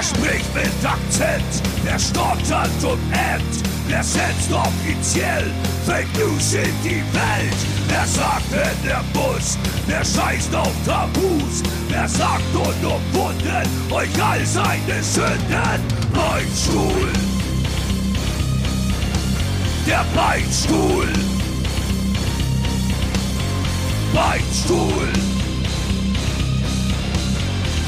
[0.00, 1.62] Wer spricht mit Akzent?
[1.84, 3.68] Wer stottert und ämmt?
[3.86, 5.44] Wer setzt offiziell
[5.84, 7.60] Fake News in die Welt?
[7.86, 9.58] Wer sagt in der Bus?
[9.86, 11.62] Wer scheißt auf Tabus?
[11.90, 15.82] Wer sagt unumwunden euch all seine Sünden?
[16.14, 17.12] Beinstuhl!
[19.86, 21.08] Der Beinstuhl!
[24.14, 25.39] Beinstuhl!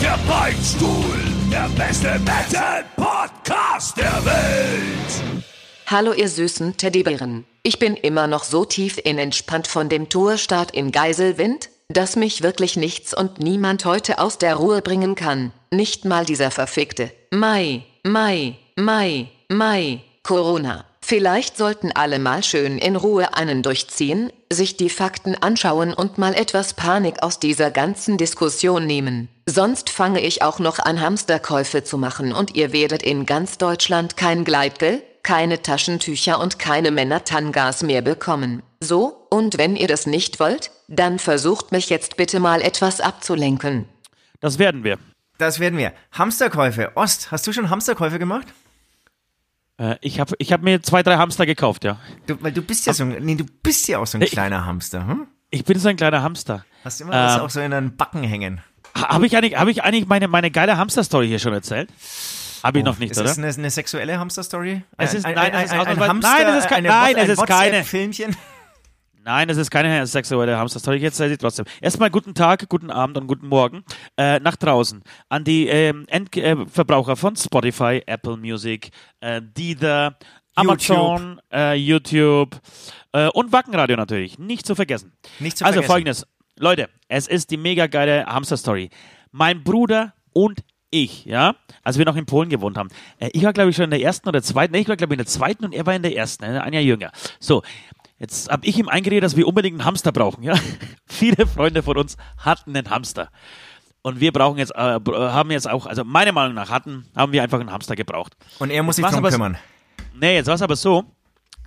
[0.02, 1.15] Der Beinstuhl!
[1.48, 5.45] Der beste Metal-Podcast der Welt!
[5.87, 7.45] Hallo ihr süßen Teddybären.
[7.62, 12.42] Ich bin immer noch so tief in entspannt von dem Tourstart in Geiselwind, dass mich
[12.42, 15.52] wirklich nichts und niemand heute aus der Ruhe bringen kann.
[15.70, 20.84] Nicht mal dieser verfickte Mai, Mai, Mai, Mai, Corona.
[21.05, 26.33] Vielleicht sollten alle mal schön in Ruhe einen durchziehen, sich die Fakten anschauen und mal
[26.33, 29.28] etwas Panik aus dieser ganzen Diskussion nehmen.
[29.47, 34.17] Sonst fange ich auch noch an Hamsterkäufe zu machen und ihr werdet in ganz Deutschland
[34.17, 38.62] kein Gleitgel, keine Taschentücher und keine Männer-Tangas mehr bekommen.
[38.81, 43.87] So, und wenn ihr das nicht wollt, dann versucht mich jetzt bitte mal etwas abzulenken.
[44.41, 44.98] Das werden wir.
[45.39, 45.92] Das werden wir.
[46.12, 46.92] Hamsterkäufe.
[46.94, 48.47] Ost, hast du schon Hamsterkäufe gemacht?
[49.83, 51.98] Äh, ich habe ich hab mir zwei, drei Hamster gekauft, ja.
[52.27, 54.30] Du, weil du bist ja so ein, nee, du bist ja auch so ein Ich-
[54.30, 55.27] kleiner Hamster, hm?
[55.50, 56.64] Ich bin so ein kleiner Hamster.
[56.84, 57.41] Hast immer das Ähm.
[57.42, 58.60] auch so in deinen Backen hängen.
[58.94, 61.91] Habe ich eigentlich, hab ich eigentlich meine, meine geile Hamster-Story hier schon erzählt?
[62.62, 63.27] Habe ich noch nicht, ist oder?
[63.28, 64.83] das eine, eine sexuelle Hamster-Story?
[64.98, 67.16] Es ist- ein, nein, ein, es ist ein, ein, Hamster, nein, es ist kein- nein,
[67.16, 67.78] es ist keine.
[67.78, 68.36] WhatsApp-Filmchen?
[69.25, 70.97] Nein, es ist keine sexuelle Hamster-Story.
[70.97, 71.65] Jetzt sei sie trotzdem.
[71.81, 73.84] Erstmal guten Tag, guten Abend und guten Morgen
[74.17, 80.17] äh, nach draußen an die ähm, Endverbraucher äh, von Spotify, Apple Music, äh, Deezer,
[80.56, 82.61] Amazon, äh, YouTube
[83.12, 84.41] äh, und Wackenradio natürlich.
[84.41, 85.12] Nicht zu vergessen.
[85.39, 85.93] Nicht zu also vergessen.
[85.93, 86.27] folgendes.
[86.59, 88.91] Leute, es ist die mega geile Hamster-Story.
[89.31, 92.88] Mein Bruder und ich, ja, als wir noch in Polen gewohnt haben.
[93.19, 94.72] Äh, ich war, glaube ich, schon in der ersten oder zweiten.
[94.72, 96.59] Nee, ich war, glaube ich, in der zweiten und er war in der ersten, äh,
[96.59, 97.12] ein Jahr jünger.
[97.38, 97.62] So,
[98.22, 100.55] jetzt habe ich ihm eingeredet, dass wir unbedingt einen Hamster brauchen, ja.
[101.06, 103.28] Viele Freunde von uns hatten einen Hamster.
[104.00, 107.43] Und wir brauchen jetzt, äh, haben jetzt auch, also meiner Meinung nach hatten, haben wir
[107.43, 108.34] einfach einen Hamster gebraucht.
[108.59, 109.59] Und er muss sich drum aber- kümmern.
[110.15, 111.05] Nee, jetzt war es aber so,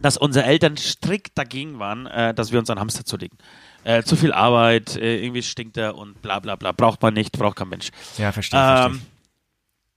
[0.01, 3.37] dass unsere Eltern strikt dagegen waren, äh, dass wir uns einen Hamster zulegen.
[3.83, 6.71] Äh, zu viel Arbeit, äh, irgendwie stinkt er und bla bla bla.
[6.71, 7.91] Braucht man nicht, braucht kein Mensch.
[8.17, 9.14] Ja, verstehe, verstehe.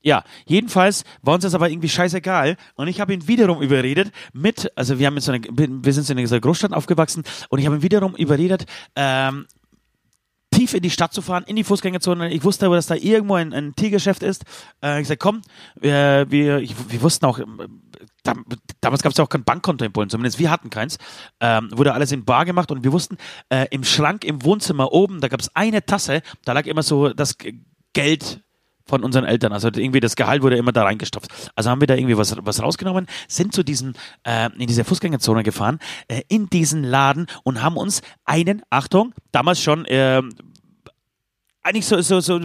[0.09, 4.73] Ja, jedenfalls war uns das aber irgendwie scheißegal und ich habe ihn wiederum überredet mit,
[4.75, 7.77] also wir haben in so eine, wir sind in dieser Großstadt aufgewachsen und ich habe
[7.77, 8.65] ihn wiederum überredet,
[8.97, 9.45] ähm,
[10.51, 12.33] tief in die Stadt zu fahren, in die Fußgängerzone.
[12.33, 14.47] Ich wusste aber, dass da irgendwo ein, ein Tiergeschäft ist.
[14.83, 15.43] Äh, ich sagte, komm,
[15.79, 17.39] wir, wir, ich, wir wussten auch,
[18.23, 18.33] da,
[18.81, 20.97] damals gab es ja auch kein Bankkonto in Polen, zumindest wir hatten keins.
[21.41, 23.19] Ähm, wurde alles in Bar gemacht und wir wussten,
[23.51, 27.11] äh, im Schrank im Wohnzimmer oben, da gab es eine Tasse, da lag immer so
[27.11, 27.37] das
[27.93, 28.41] Geld
[28.89, 29.53] von unseren Eltern.
[29.53, 31.31] Also irgendwie das Gehalt wurde immer da reingestopft.
[31.55, 33.95] Also haben wir da irgendwie was, was rausgenommen, sind zu diesen,
[34.25, 35.79] äh, in diese Fußgängerzone gefahren,
[36.09, 40.31] äh, in diesen Laden und haben uns einen, Achtung, damals schon, ähm,
[41.63, 42.41] eigentlich so, so, so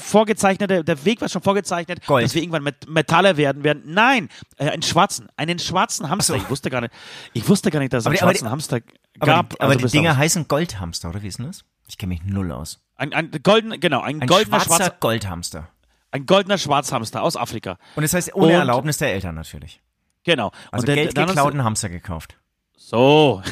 [0.00, 2.24] vorgezeichnete, der Weg war schon vorgezeichnet, Gold.
[2.24, 3.82] dass wir irgendwann Met Metaller werden werden.
[3.86, 6.34] Nein, äh, einen schwarzen, einen schwarzen Hamster.
[6.34, 6.38] So.
[6.40, 6.92] Ich wusste gar nicht,
[7.34, 8.80] ich wusste gar nicht, dass es Aber einen aber die- schwarzen Hamster
[9.20, 9.50] Aber, gab.
[9.50, 11.64] die, aber Also die Dinger heißen Goldhamster, oder wie ist denn das?
[11.88, 12.80] Ich kenne mich null aus.
[12.96, 15.68] Ein, ein golden, genau, ein, Ein goldener schwarzer schwarzer, Goldhamster.
[16.10, 17.78] ein goldener Schwarzhamster aus Afrika.
[17.96, 19.80] Und das heißt ohne Und- Erlaubnis der Eltern natürlich.
[20.24, 20.52] Genau.
[20.70, 22.36] Also Und der- Geld geklauten Hamster gekauft.
[22.76, 23.42] So.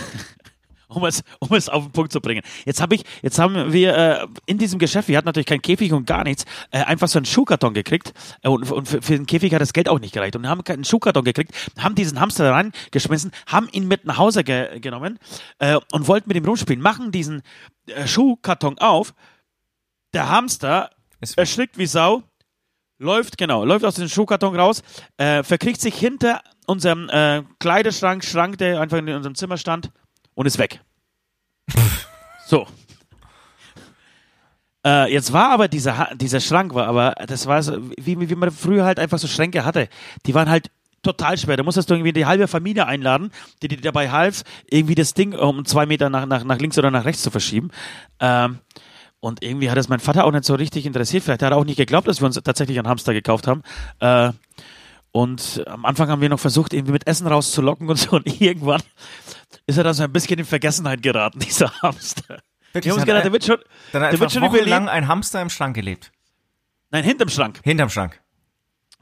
[0.90, 2.42] Um es, um es auf den Punkt zu bringen.
[2.64, 5.92] Jetzt habe ich, jetzt haben wir äh, in diesem Geschäft, wir hatten natürlich keinen Käfig
[5.92, 8.12] und gar nichts, äh, einfach so einen Schuhkarton gekriegt
[8.42, 10.34] äh, und, und für, für den Käfig hat das Geld auch nicht gereicht.
[10.34, 14.42] Und haben keinen Schuhkarton gekriegt, haben diesen Hamster da reingeschmissen, haben ihn mit nach Hause
[14.44, 15.18] ge genommen
[15.58, 17.42] äh, und wollten mit ihm rumspielen, machen diesen
[17.86, 19.14] äh, Schuhkarton auf,
[20.12, 20.90] der Hamster
[21.36, 22.22] erschrickt wie Sau,
[22.98, 24.82] läuft, genau, läuft aus dem Schuhkarton raus,
[25.16, 29.90] äh, verkriecht sich hinter unserem äh, Kleiderschrank, Schrank, der einfach in unserem Zimmer stand
[30.34, 30.80] und ist weg.
[32.46, 32.66] so.
[34.84, 38.50] Äh, jetzt war aber dieser, dieser Schrank, war aber, das war so, wie, wie man
[38.50, 39.88] früher halt einfach so Schränke hatte.
[40.26, 40.70] Die waren halt
[41.02, 41.56] total schwer.
[41.56, 43.30] Da musstest du irgendwie die halbe Familie einladen,
[43.62, 46.90] die dir dabei half, irgendwie das Ding um zwei Meter nach, nach, nach links oder
[46.90, 47.70] nach rechts zu verschieben.
[48.20, 48.58] Ähm,
[49.20, 51.22] und irgendwie hat das mein Vater auch nicht so richtig interessiert.
[51.22, 53.62] Vielleicht hat er auch nicht geglaubt, dass wir uns tatsächlich einen Hamster gekauft haben.
[54.00, 54.32] Äh,
[55.12, 58.16] und am Anfang haben wir noch versucht, irgendwie mit Essen rauszulocken und so.
[58.16, 58.82] Und irgendwann
[59.66, 62.42] ist er dann so ein bisschen in Vergessenheit geraten, dieser Hamster.
[62.72, 63.58] Wirklich, Wir haben uns gedacht, der wird schon,
[63.92, 66.12] Dann hat der wird schon wochenlang ein Hamster im Schrank gelebt.
[66.90, 67.60] Nein, hinterm Schrank.
[67.64, 68.20] Hinterm Schrank.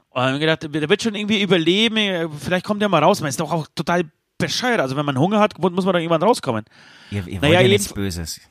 [0.09, 2.31] Und haben gedacht, der wird schon irgendwie überleben.
[2.39, 3.21] Vielleicht kommt er mal raus.
[3.21, 4.05] Man ist doch auch total
[4.39, 4.79] bescheuert.
[4.79, 6.65] Also wenn man Hunger hat, muss man da irgendwann rauskommen.
[7.11, 8.41] Ihr, ihr Naja, wollt ja nichts Böses.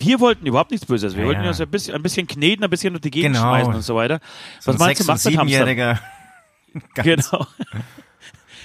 [0.00, 1.14] Wir wollten überhaupt nichts Böses.
[1.14, 1.52] Wir Ja, wollten ja.
[1.52, 3.48] so ein bisschen, ein bisschen kneten, ein bisschen durch die Gegend Genau.
[3.48, 4.18] schmeißen und so weiter.
[4.58, 5.74] So Was meinst du, macht mit Hamster?
[6.94, 7.46] Ganz, Genau.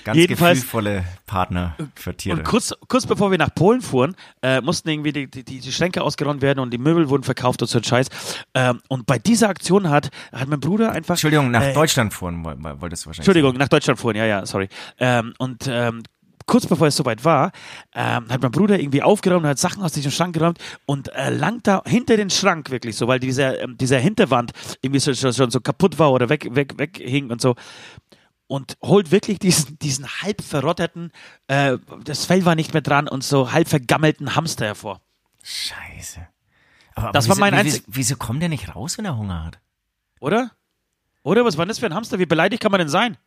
[0.03, 2.37] ganz Jedenfalls- gefühlvolle Partner für Tiere.
[2.37, 6.03] Und kurz, kurz bevor wir nach Polen fuhren, äh, mussten irgendwie die, die, die Schränke
[6.03, 8.07] ausgeräumt werden und die Möbel wurden verkauft und so ein Scheiß.
[8.53, 11.15] Ähm, und bei dieser Aktion hat, hat mein Bruder einfach.
[11.15, 14.25] Entschuldigung, nach äh, Deutschland fuhren woll- woll- wolltest du wahrscheinlich Entschuldigung, nach Deutschland fuhren, ja,
[14.25, 14.69] ja, sorry.
[14.99, 16.03] Ähm, und ähm,
[16.45, 17.51] kurz bevor es soweit war,
[17.93, 21.61] ähm, hat mein Bruder irgendwie aufgeräumt, hat Sachen aus diesem Schrank geräumt und äh, lang
[21.63, 24.51] da hinter den Schrank wirklich so, weil dieser, ähm, dieser Hinterwand
[24.81, 27.55] irgendwie so, schon, schon so kaputt war oder weg, weg, weghing und so.
[28.47, 31.11] Und holt wirklich diesen, diesen halb verrotterten,
[31.47, 35.01] äh, das Fell war nicht mehr dran und so halb vergammelten Hamster hervor.
[35.41, 36.27] Scheiße.
[36.93, 39.05] Aber, aber Das war wieso, mein wie- einzig- Wieso, wieso kommt der nicht raus, wenn
[39.05, 39.59] er Hunger hat?
[40.19, 40.51] Oder?
[41.23, 42.19] Oder was war denn das für ein Hamster?
[42.19, 43.17] Wie beleidigt kann man denn sein?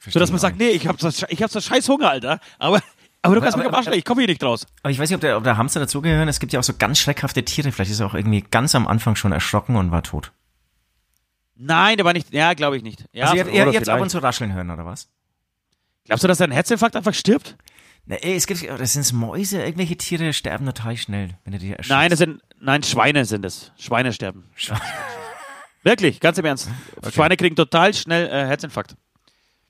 [0.00, 2.40] So dass man sagt, nee, ich hab so, ich hab so scheiß Hunger, Alter.
[2.58, 2.80] Aber,
[3.22, 4.66] aber du kannst aber- mich lecken, ich komme hier nicht raus.
[4.82, 6.26] Aber ich weiß nicht, ob der, ob der Hamster dazugehören.
[6.28, 7.70] Es gibt ja auch so ganz schreckhafte Tiere.
[7.70, 10.32] Vielleicht ist er auch irgendwie ganz am Anfang schon erschrocken und war tot.
[11.56, 12.32] Nein, der war nicht.
[12.32, 13.04] Ja, glaube ich nicht.
[13.12, 14.02] Ja, also ihr, habt ab vielleicht.
[14.02, 15.08] und zu rascheln hören, oder was?
[16.06, 17.56] Glaubst du, dass er ein Herzinfarkt einfach stirbt?
[18.06, 21.68] Na, ey, es gibt, das sind Mäuse, irgendwelche Tiere sterben total schnell, wenn du die
[21.72, 21.90] erschreckst.
[21.90, 22.40] Nein, das sind.
[22.58, 23.72] Nein, Schweine sind es.
[23.78, 24.48] Schweine sterben.
[25.82, 26.68] Wirklich, ganz im Ernst.
[27.12, 28.96] Schweine kriegen total schnell äh, Herzinfarkt.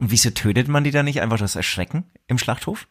[0.01, 2.89] Wieso tötet man die dann nicht einfach das Erschrecken im Schlachthof?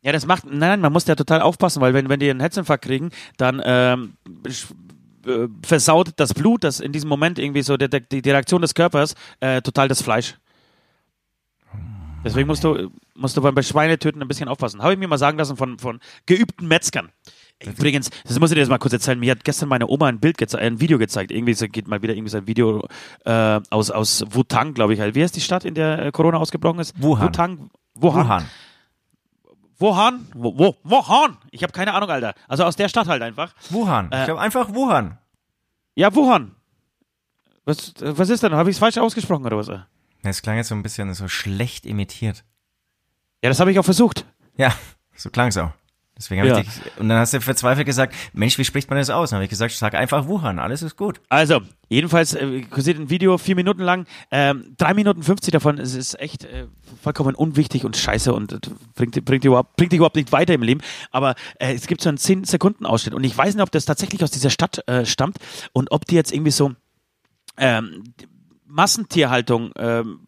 [0.00, 0.44] Ja, das macht.
[0.44, 3.60] Nein, nein, man muss ja total aufpassen, weil wenn, wenn die einen Herzinfarkt kriegen, dann
[3.64, 4.16] ähm,
[5.26, 8.74] äh, versaut das Blut, das in diesem Moment irgendwie so der, die, die Reaktion des
[8.74, 10.36] Körpers, äh, total das Fleisch.
[12.24, 14.82] Deswegen musst du, musst du beim bei Schweinetöten ein bisschen aufpassen.
[14.82, 17.10] Habe ich mir mal sagen lassen von, von geübten Metzgern.
[17.66, 19.18] Übrigens, das muss ich dir jetzt mal kurz erzählen.
[19.18, 21.30] Mir hat gestern meine Oma ein Bild gezeigt, ein Video gezeigt.
[21.30, 22.86] Irgendwie geht mal wieder irgendwie so ein Video
[23.24, 25.00] äh, aus, aus Wutang, glaube ich.
[25.00, 25.14] halt.
[25.14, 26.94] Wie heißt die Stadt, in der äh, Corona ausgebrochen ist?
[27.00, 27.28] Wuhan.
[27.28, 27.70] Wutang.
[27.94, 28.26] Wuhan.
[28.26, 28.44] Wuhan.
[29.78, 30.26] Wuhan?
[30.34, 31.36] Wo, wo, Wuhan?
[31.50, 32.34] Ich habe keine Ahnung, Alter.
[32.48, 33.54] Also aus der Stadt halt einfach.
[33.70, 34.10] Wuhan.
[34.12, 35.18] Äh, ich glaube einfach Wuhan.
[35.94, 36.52] Ja, Wuhan.
[37.64, 38.52] Was, äh, was ist denn?
[38.54, 39.68] Habe ich es falsch ausgesprochen oder was?
[39.68, 39.86] Ja,
[40.22, 42.44] Das klang jetzt so ein bisschen so schlecht imitiert.
[43.42, 44.24] das habe ich auch versucht.
[44.56, 44.72] Ja,
[45.16, 45.70] so klang es auch.
[46.16, 46.58] Deswegen habe Ja.
[46.58, 49.30] ich dich, und dann hast du verzweifelt gesagt, Mensch, wie spricht man das aus?
[49.30, 51.20] Dann habe ich gesagt, sag einfach Wuhan, alles ist gut.
[51.28, 55.94] Also, jedenfalls äh, kursiert ein Video, vier Minuten lang, ähm, drei Minuten 50 davon, es
[55.94, 56.66] ist echt äh,
[57.02, 58.58] vollkommen unwichtig und scheiße und äh,
[58.94, 60.80] bringt, bringt, überhaupt, bringt dich überhaupt nicht weiter im Leben.
[61.10, 63.84] Aber äh, es gibt so einen 10 Sekunden Ausschnitt und ich weiß nicht, ob das
[63.84, 65.38] tatsächlich aus dieser Stadt äh, stammt
[65.72, 66.72] und ob die jetzt irgendwie so
[67.56, 68.04] ähm,
[68.66, 70.20] Massentierhaltung ähm,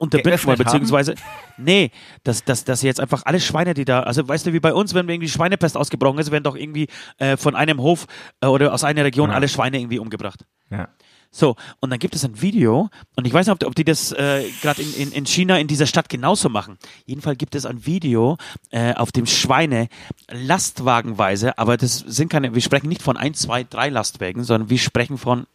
[0.00, 1.14] unterbinden wollen, beziehungsweise,
[1.58, 1.90] nee,
[2.24, 4.94] dass, dass, dass jetzt einfach alle Schweine, die da, also weißt du, wie bei uns,
[4.94, 6.88] wenn irgendwie Schweinepest ausgebrochen ist, werden doch irgendwie
[7.18, 8.06] äh, von einem Hof
[8.40, 9.36] äh, oder aus einer Region Ja.
[9.36, 10.44] alle Schweine irgendwie umgebracht.
[10.70, 10.88] Ja.
[11.32, 14.10] So, und dann gibt es ein Video, und ich weiß nicht, ob, ob die das
[14.10, 16.76] äh, gerade in, in, in China, in dieser Stadt genauso machen.
[17.06, 18.36] Jedenfalls gibt es ein Video,
[18.70, 19.88] äh, auf dem Schweine
[20.32, 24.78] lastwagenweise, aber das sind keine, wir sprechen nicht von ein, zwei, drei Lastwagen, sondern wir
[24.78, 25.46] sprechen von,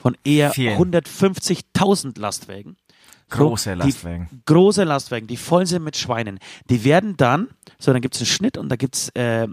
[0.00, 0.76] von eher Vielen.
[0.78, 2.76] 150.000 Lastwagen.
[3.28, 4.28] Große die- Lastwagen.
[4.46, 6.38] Große Lastwagen, die voll sind mit Schweinen.
[6.68, 7.48] Die werden dann,
[7.78, 9.46] so dann gibt es einen Schnitt und da gibt es äh,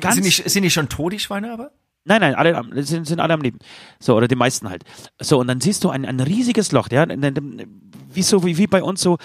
[0.00, 1.70] ganz Sind die, sind die schon tot, die Schweine aber?
[2.04, 3.60] Nein, nein, alle sind, sind alle am Leben.
[4.00, 4.82] So, oder die meisten halt.
[5.20, 8.82] So, und dann siehst du ein, ein riesiges Loch, ja, wie so, wie, wie bei
[8.82, 9.18] uns so,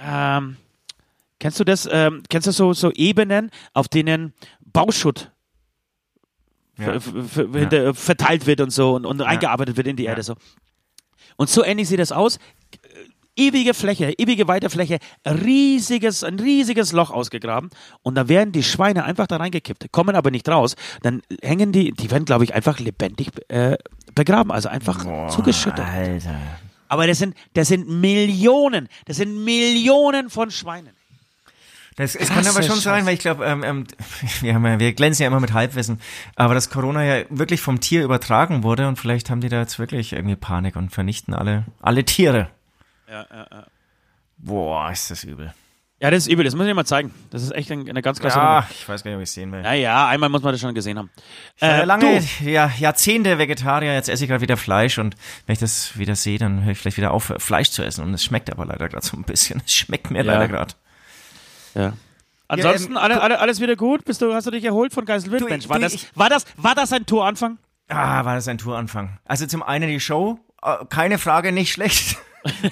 [0.00, 0.56] ähm,
[1.40, 4.32] kennst du das, ähm, kennst du so, so Ebenen, auf denen
[4.64, 5.32] Bauschutt
[6.78, 6.98] Ja.
[7.52, 10.34] hinter- verteilt wird und so und, und eingearbeitet wird in die Erde so.
[11.36, 12.38] Und so ähnlich sieht es aus.
[13.36, 17.68] Ewige Fläche, ewige weite Fläche, riesiges, ein riesiges Loch ausgegraben
[18.02, 20.76] und da werden die Schweine einfach da reingekippt, kommen aber nicht raus.
[21.02, 23.76] Dann hängen die, die werden, glaube ich, einfach lebendig äh,
[24.14, 25.84] begraben, also einfach zugeschüttet.
[25.84, 26.36] Alter.
[26.86, 30.92] Aber das sind, das sind Millionen, das sind Millionen von Schweinen.
[31.96, 33.86] Das, es kann aber schon sein, weil ich glaube, ähm, ähm,
[34.40, 36.00] wir, haben ja, wir glänzen ja immer mit Halbwissen,
[36.34, 39.78] aber dass Corona ja wirklich vom Tier übertragen wurde und vielleicht haben die da jetzt
[39.78, 42.48] wirklich irgendwie Panik und vernichten alle, alle Tiere.
[43.08, 43.66] Ja, ja, ja.
[44.38, 45.54] Boah, ist das übel.
[46.00, 47.14] Ja, das ist übel, das muss ich dir mal zeigen.
[47.30, 48.66] Das ist echt ein- eine ganz klasse Ja, Nummer.
[48.70, 49.62] ich weiß gar nicht, ob ich es sehen will.
[49.62, 51.08] Naja, einmal muss man das schon gesehen haben.
[51.56, 55.14] Ich Äh, lange, du, ja, Jahrzehnte Vegetarier, jetzt esse ich gerade wieder Fleisch und
[55.46, 58.12] wenn ich das wieder sehe, dann höre ich vielleicht wieder auf, Fleisch zu essen und
[58.12, 59.62] es schmeckt aber leider gerade so ein bisschen.
[59.64, 60.32] Es schmeckt mir Ja.
[60.32, 60.74] leider gerade.
[61.74, 61.92] Ja.
[62.48, 64.04] Ansonsten ähm, alle, alle, alles wieder gut?
[64.04, 65.42] Bist du, hast du dich erholt von Geiselwind?
[65.42, 67.58] Du, Mensch, war, du, das, ich- war, das, war das ein Touranfang?
[67.88, 69.18] Ah, war das ein Touranfang.
[69.24, 72.16] Also zum einen die Show, äh, keine Frage, nicht schlecht.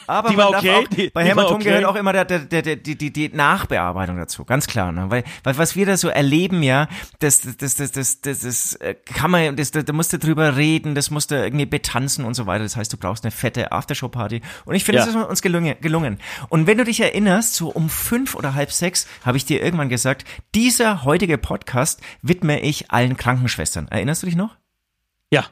[0.06, 1.64] Aber Die war okay, auch, bei Hämatom okay.
[1.64, 4.92] gehört auch immer der, der, der, die, die, die Nachbearbeitung dazu, ganz klar.
[4.92, 5.10] Ne?
[5.10, 6.88] Weil, weil was wir da so erleben, ja,
[7.20, 10.56] das, das, das, das, das, das äh, kann man, das, da, da musst du drüber
[10.56, 12.64] reden, das musst du irgendwie betanzen und so weiter.
[12.64, 14.42] Das heißt, du brauchst eine fette Aftershow-Party.
[14.64, 15.06] Und ich finde, Ja.
[15.06, 16.18] das ist uns gelungen, gelungen.
[16.48, 19.88] Und wenn du dich erinnerst, so um fünf oder halb sechs habe ich dir irgendwann
[19.88, 20.24] gesagt,
[20.54, 23.88] dieser heutige Podcast widme ich allen Krankenschwestern.
[23.88, 24.56] Erinnerst du dich noch?
[25.30, 25.46] Ja.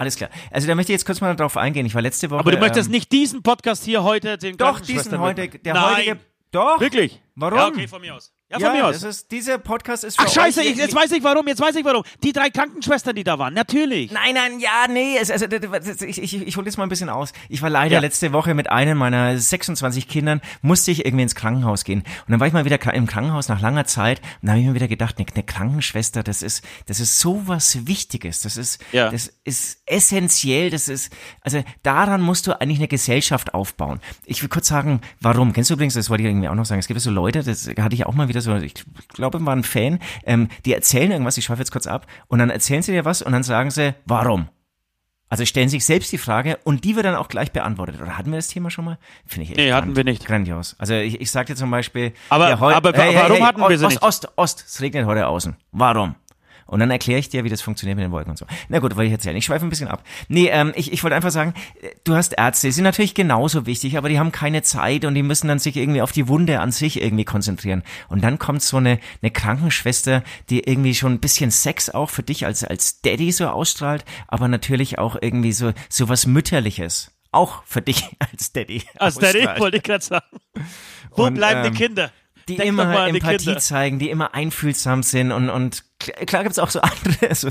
[0.00, 0.30] Alles klar.
[0.50, 1.84] Also da möchte ich jetzt kurz mal darauf eingehen.
[1.84, 2.40] Ich war letzte Woche.
[2.40, 5.94] Aber du möchtest ähm, nicht diesen Podcast hier heute den Doch, diesen heute, der Nein.
[5.94, 6.20] heutige.
[6.52, 6.80] Doch.
[6.80, 7.20] Wirklich?
[7.34, 7.58] Warum?
[7.58, 8.32] Ja, okay, von mir aus.
[8.50, 9.02] Ja, von mir aus.
[9.02, 11.84] Ist, dieser Podcast ist für Ach scheiße, ich, jetzt weiß ich warum, jetzt weiß ich
[11.84, 12.02] warum.
[12.24, 14.10] Die drei Krankenschwestern, die da waren, natürlich.
[14.10, 17.32] Nein, nein, ja, nee, es, also ich, ich, ich hole jetzt mal ein bisschen aus.
[17.48, 18.00] Ich war leider Ja.
[18.00, 22.00] letzte Woche mit einem meiner 26 Kindern, musste ich irgendwie ins Krankenhaus gehen.
[22.00, 24.66] Und dann war ich mal wieder im Krankenhaus nach langer Zeit und da habe ich
[24.66, 28.82] mir wieder gedacht, eine, eine Krankenschwester, das ist, das ist so was Wichtiges, das ist,
[28.90, 29.10] Ja.
[29.10, 34.00] das ist essentiell, das ist, also daran musst du eigentlich eine Gesellschaft aufbauen.
[34.24, 35.52] Ich will kurz sagen, warum.
[35.52, 37.68] Kennst du übrigens, das wollte ich irgendwie auch noch sagen, es gibt so Leute, das
[37.78, 38.74] hatte ich auch mal wieder so, ich
[39.08, 42.50] glaube, war ein Fan, ähm, die erzählen irgendwas, ich schweife jetzt kurz ab, und dann
[42.50, 44.48] erzählen sie dir was und dann sagen sie, warum?
[45.32, 48.00] Also stellen sich selbst die Frage und die wird dann auch gleich beantwortet.
[48.02, 48.98] Oder hatten wir das Thema schon mal?
[49.24, 50.26] Finde ich echt Nee, hatten wir nicht.
[50.26, 50.74] Grandios.
[50.78, 53.84] Also ich, ich sag dir zum Beispiel, Aber- heu- aber wa- warum hatten wir sie
[53.84, 54.02] Ost, nicht?
[54.02, 55.54] Ost, Ost, es regnet heute außen.
[55.70, 56.16] Warum?
[56.70, 58.46] Und dann erkläre ich dir, wie das funktioniert mit den Wolken und so.
[58.68, 59.36] Na gut, wollte ich erzählen.
[59.36, 60.04] Ich schweife ein bisschen ab.
[60.28, 63.66] Nee, ähm, ich, ich wollte einfach sagen, äh, du hast Ärzte, die sind natürlich genauso
[63.66, 66.60] wichtig, aber die haben keine Zeit und die müssen dann sich irgendwie auf die Wunde
[66.60, 67.82] an sich irgendwie konzentrieren.
[68.08, 72.22] Und dann kommt so eine, eine Krankenschwester, die irgendwie schon ein bisschen Sex auch für
[72.22, 77.10] dich als, als Daddy so ausstrahlt, aber natürlich auch irgendwie so, so was Mütterliches.
[77.32, 78.84] Auch für dich als Daddy.
[78.96, 80.24] Als Daddy, wollte ich gerade sagen.
[81.16, 82.12] Wo Und, bleiben ähm, die Kinder?
[82.50, 86.80] Die Denk immer Empathie zeigen, die immer einfühlsam sind und, und klar, gibt's auch so
[86.82, 87.48] andere, also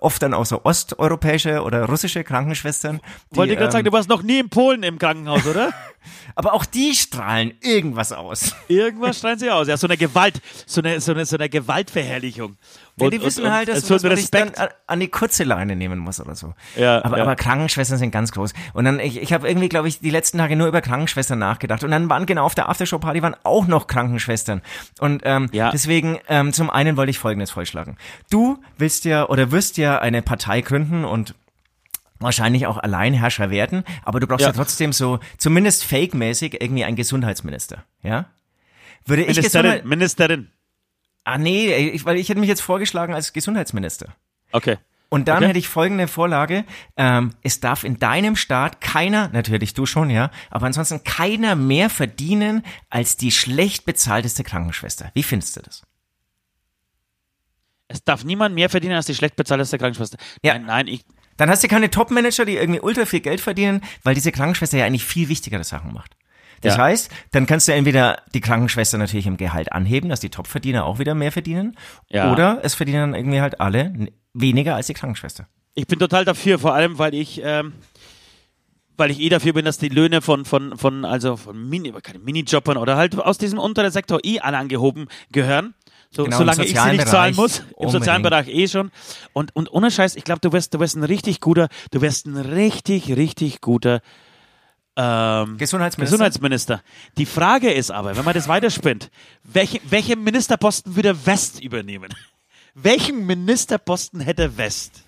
[0.00, 3.00] oft dann auch so osteuropäische oder russische Krankenschwestern.
[3.32, 5.72] Die, Wollte gerade ähm, sagen, du warst noch nie in Polen im Krankenhaus, oder?
[6.34, 8.54] aber auch die strahlen irgendwas aus.
[8.68, 9.68] Irgendwas strahlen sie aus.
[9.68, 12.56] Ja, so eine Gewalt, so eine, so eine, so eine Gewaltverherrlichung.
[12.96, 15.44] Ja, Und- die wissen und- halt, dass, so man sich dann an- an die kurze
[15.44, 16.54] Leine nehmen muss oder so.
[16.76, 17.22] Ja, aber, ja.
[17.22, 18.52] aber Krankenschwestern sind ganz groß.
[18.74, 21.84] Und dann, ich, ich habe irgendwie, glaube ich, die letzten Tage nur über Krankenschwestern nachgedacht.
[21.84, 24.62] Und dann waren genau auf der Aftershow-Party waren auch noch Krankenschwestern.
[25.00, 25.70] Und ähm, Ja.
[25.70, 27.96] deswegen, ähm, zum einen wollte ich Folgendes vorschlagen.
[28.30, 31.34] Du willst ja oder wirst ja eine Partei gründen und
[32.20, 34.52] wahrscheinlich auch Alleinherrscher werden, aber du brauchst ja, Ja.
[34.52, 37.84] trotzdem so, zumindest fake-mäßig, irgendwie einen Gesundheitsminister.
[38.02, 38.26] Ja?
[39.06, 40.50] Würde ich jetzt mal, Ministerin, Ministerin.
[41.24, 44.14] Ah nee, ich, weil ich hätte mich jetzt vorgeschlagen als Gesundheitsminister.
[44.52, 44.78] Okay.
[45.10, 45.46] Und dann Okay.
[45.48, 46.64] hätte ich folgende Vorlage.
[46.96, 51.88] Ähm, es darf in deinem Staat keiner, natürlich du schon, ja, aber ansonsten keiner mehr
[51.88, 55.10] verdienen als die schlecht bezahlteste Krankenschwester.
[55.14, 55.82] Wie findest du das?
[57.88, 60.18] Es darf niemand mehr verdienen als die schlecht bezahlteste Krankenschwester.
[60.42, 60.54] Ja.
[60.54, 61.04] Nein, nein, ich,
[61.38, 64.84] Dann hast du keine Top-Manager, die irgendwie ultra viel Geld verdienen, weil diese Krankenschwester ja
[64.84, 66.16] eigentlich viel wichtigere Sachen macht.
[66.60, 66.82] Das Ja.
[66.82, 70.98] heißt, dann kannst du entweder die Krankenschwester natürlich im Gehalt anheben, dass die Top-Verdiener auch
[70.98, 71.76] wieder mehr verdienen,
[72.10, 72.32] Ja.
[72.32, 75.46] oder es verdienen dann irgendwie halt alle weniger als die Krankenschwester.
[75.74, 77.72] ich bin total dafür, vor allem, weil ich, ähm,
[78.96, 82.18] weil ich eh dafür bin, dass die Löhne von, von, von, also von Mini, keine
[82.18, 85.74] Minijobbern oder halt aus diesem unteren Sektor eh alle angehoben gehören.
[86.10, 87.58] So, Genau, solange ich sie nicht zahlen muss.
[87.58, 87.92] Im unbedingt.
[87.92, 88.90] sozialen Bereich eh schon.
[89.32, 92.26] Und, und ohne Scheiß, ich glaube, du wirst, du wirst ein richtig guter, du wirst
[92.26, 94.00] ein richtig, richtig guter
[94.96, 96.16] ähm, Gesundheitsminister?
[96.16, 96.82] Gesundheitsminister.
[97.18, 99.10] Die Frage ist aber, wenn man das weiterspinnt,
[99.44, 102.12] welche, welche Ministerposten würde West übernehmen?
[102.74, 105.02] Welchen Ministerposten hätte West?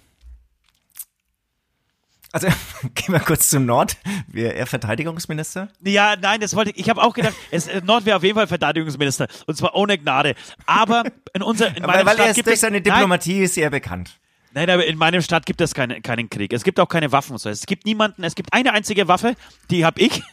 [2.32, 2.46] Also,
[2.94, 3.96] gehen wir kurz zum Nord.
[4.28, 5.68] Wäre er Verteidigungsminister?
[5.82, 6.78] Ja, nein, das wollte ich.
[6.78, 9.26] Ich habe auch gedacht, es, äh, Nord wäre auf jeden Fall Verteidigungsminister.
[9.46, 10.34] Und zwar ohne Gnade.
[10.66, 12.84] Aber in unser, in Weil, meinem weil Staat er ist gibt durch es, seine nein,
[12.84, 14.18] Diplomatie sehr bekannt.
[14.52, 16.52] nein, aber in meinem Staat gibt es keine, keinen Krieg.
[16.52, 17.32] Es gibt auch keine Waffen.
[17.32, 17.48] und So.
[17.50, 19.34] Es gibt niemanden, es gibt eine einzige Waffe,
[19.70, 20.22] die habe ich.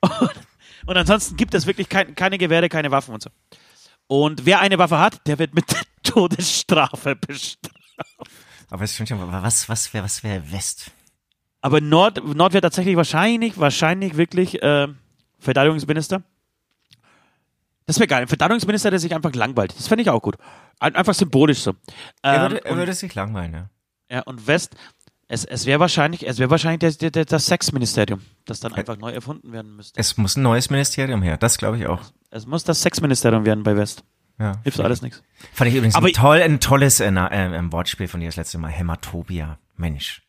[0.00, 0.32] Und,
[0.86, 3.30] und ansonsten gibt es wirklich kein, keine Gewehre, keine Waffen und so.
[4.08, 5.64] Und wer eine Waffe hat, der wird mit
[6.02, 7.70] Todesstrafe bestraft.
[8.68, 10.90] Aber es stimmt schon, was, was wäre was wär West?
[11.62, 14.88] Aber Nord, Nord wäre tatsächlich wahrscheinlich, wahrscheinlich wirklich äh,
[15.38, 16.22] Verteidigungsminister.
[17.86, 18.22] Das wäre geil.
[18.22, 19.74] Ein Verteidigungsminister, der sich einfach langweilt.
[19.76, 20.36] Das fände ich auch gut.
[20.78, 21.72] Ein, einfach symbolisch so.
[22.22, 23.70] Er Ähm, würde, er und, würde sich langweilen, ja.
[24.10, 24.76] ja, und West,
[25.28, 28.98] es, es wäre wahrscheinlich, es wäre wahrscheinlich der, der, der, das Sexministerium, das dann einfach
[28.98, 29.98] neu erfunden werden müsste.
[29.98, 32.00] Es muss ein neues Ministerium her, das glaube ich auch.
[32.30, 34.04] Es muss das Sexministerium werden bei West.
[34.38, 34.58] Ja.
[34.62, 35.22] Hilft alles nichts.
[35.52, 38.58] Fand ich übrigens Aber- ein, toll, ein tolles äh, äh, Wortspiel von dir das letzte
[38.58, 38.70] Mal.
[38.70, 39.58] Hämatobia.
[39.76, 40.22] Mensch.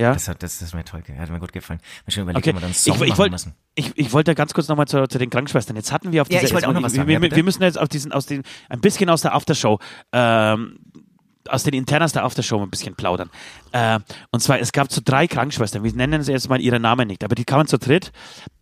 [0.00, 0.14] Ja.
[0.14, 1.78] Das hat, das, das ist mir toll, hat mir gut gefallen.
[2.06, 3.54] Mir schon überlegt, Okay, ob wir dann ich, Song ich machen wollte müssen.
[3.74, 5.76] ich, ich wollte ganz kurz nochmal zu, zu den Krankenschwestern.
[5.76, 7.36] Jetzt hatten wir auf Ja, dieser, ich wollte auch noch was wir, sagen, wir, ja,
[7.36, 9.78] wir müssen jetzt auf diesen, aus den, ein bisschen aus der Aftershow,
[10.12, 10.78] ähm,
[11.48, 13.28] aus den Internas der Aftershow ein bisschen plaudern.
[13.72, 13.98] Äh,
[14.30, 17.22] und zwar, es gab so drei Krankenschwestern, wir nennen sie jetzt mal ihre Namen nicht,
[17.24, 18.12] aber die kamen zu dritt.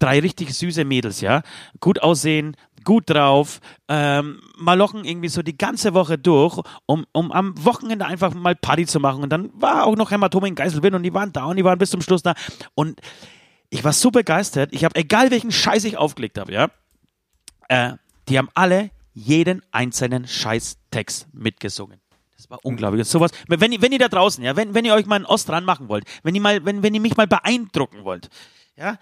[0.00, 1.42] Drei richtig süße Mädels, ja.
[1.80, 2.56] Gut aussehen,
[2.88, 8.32] gut drauf, ähm, malochen irgendwie so die ganze Woche durch, um, um am Wochenende einfach
[8.32, 9.22] mal Party zu machen.
[9.22, 11.78] Und dann war auch noch Hämatome in Geiselwind und die waren da und die waren
[11.78, 12.32] bis zum Schluss da.
[12.74, 13.02] Und
[13.68, 14.70] ich war so begeistert.
[14.72, 16.70] Ich habe, egal welchen Scheiß ich aufgelegt habe, ja,
[17.68, 17.92] äh,
[18.26, 22.00] die haben alle jeden einzelnen Scheißtext mitgesungen.
[22.38, 23.02] Das war unglaublich.
[23.02, 25.50] Ist sowas, wenn, wenn ihr da draußen, ja, wenn, wenn ihr euch mal einen Ost
[25.50, 28.30] dran machen wollt, wenn ihr mal, wenn, wenn ihr mich mal beeindrucken wollt,
[28.76, 28.96] ja,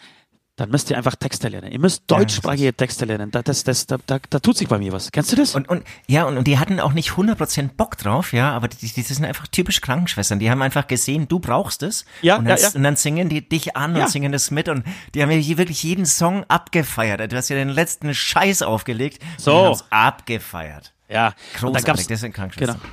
[0.56, 1.70] dann müsst ihr einfach Texte lernen.
[1.70, 3.30] Ihr müsst deutschsprachige Texte lernen.
[3.30, 5.12] Da, das, das, da, da, da tut sich bei mir was.
[5.12, 5.54] Kennst du das?
[5.54, 8.88] Und, und ja, und, und die hatten auch nicht 100% Bock drauf, ja, aber die,
[8.88, 10.38] die sind einfach typisch Krankenschwestern.
[10.38, 12.06] Die haben einfach gesehen, du brauchst es.
[12.22, 12.70] Ja, und dann, ja, ja.
[12.74, 14.04] und dann singen die dich an Ja.
[14.04, 14.84] und singen das mit und
[15.14, 17.30] die haben hier wirklich jeden Song abgefeiert.
[17.30, 19.22] Du hast ja den letzten Scheiß aufgelegt.
[19.36, 19.56] So.
[19.58, 20.92] Und haben's abgefeiert.
[21.08, 21.34] ja.
[21.58, 22.80] Großartig, das sind Krankenschwestern.
[22.80, 22.92] genau.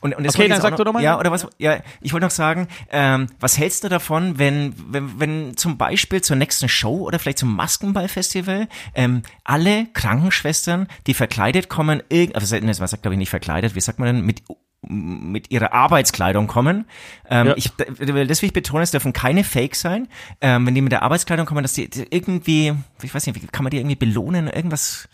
[0.00, 1.02] Und, und Okay, dann sag du doch mal.
[1.02, 1.46] Ja, oder was?
[1.58, 6.22] Ja, ich wollte noch sagen, ähm, was hältst du davon, wenn, wenn, wenn zum Beispiel
[6.22, 12.02] zur nächsten Show oder vielleicht zum Maskenballfestival ähm, alle Krankenschwestern, die verkleidet kommen,
[12.34, 14.42] also man sagt glaube ich nicht verkleidet, wie sagt man denn, mit
[14.82, 16.86] mit ihrer Arbeitskleidung kommen.
[17.28, 17.54] Ähm, Ja.
[17.56, 20.08] ich, das will ich betonen, es dürfen keine Fake sein.
[20.40, 23.46] Ähm, wenn die mit der Arbeitskleidung kommen, dass die die irgendwie, ich weiß nicht, wie
[23.46, 25.08] kann man die irgendwie belohnen, irgendwas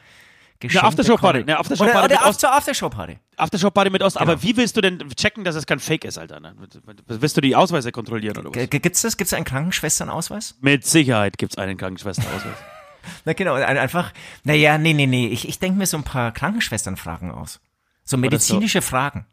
[0.61, 1.51] geschenkt Aftershow-Party, bekommen?
[1.51, 3.19] eine Aftershow-Party Oder, mit oder Ost- zur Aftershow-Party.
[3.37, 4.17] Aftershow-Party mit Ost.
[4.19, 4.31] Genau.
[4.33, 6.41] Aber wie willst du denn checken, dass es kein Fake ist, Alter?
[7.07, 8.69] Willst du die Ausweise kontrollieren oder was?
[8.71, 9.17] G- Gibt's das?
[9.17, 10.57] Gibt's einen Krankenschwesternausweis?
[10.61, 12.57] Mit Sicherheit gibt's einen Krankenschwesterausweis.
[13.25, 14.13] Na genau, ein- einfach,
[14.45, 17.61] naja, nee, nee, nee, ich, ich denke mir so ein paar Krankenschwesternfragen aus.
[18.05, 19.27] So medizinische Fragen.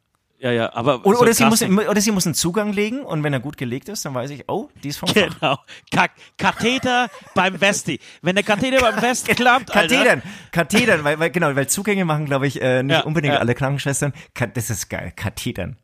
[0.44, 1.06] Ja, ja, aber.
[1.06, 3.56] Oder, so oder, sie muss, oder sie muss einen Zugang legen und wenn er gut
[3.56, 5.08] gelegt ist, dann weiß ich, oh, die ist vom.
[5.14, 5.58] Genau.
[5.90, 6.08] Ka
[6.38, 7.98] Katheter beim Westi.
[8.22, 9.96] Wenn der Katheter beim West klappt, Alter.
[9.96, 10.22] Kathetern,
[10.52, 13.40] Kathetern, weil, weil, genau, weil Zugänge machen, glaube ich, äh, nicht Ja, unbedingt ja.
[13.40, 14.12] alle Krankenschwestern.
[14.34, 15.78] Ka das ist geil, Kathetern.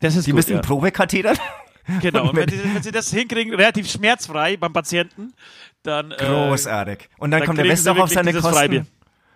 [0.00, 0.62] Das ist Die gut, müssen ja.
[0.62, 1.36] Probekathetern.
[2.02, 2.28] Genau.
[2.28, 5.32] Und wenn, sie, wenn sie das hinkriegen, relativ schmerzfrei beim Patienten,
[5.82, 6.12] dann.
[6.12, 7.08] Äh, Großartig.
[7.18, 8.52] Und dann, dann kommt der kriegen West sie auch auf seine Kosten.
[8.52, 8.86] Freibier.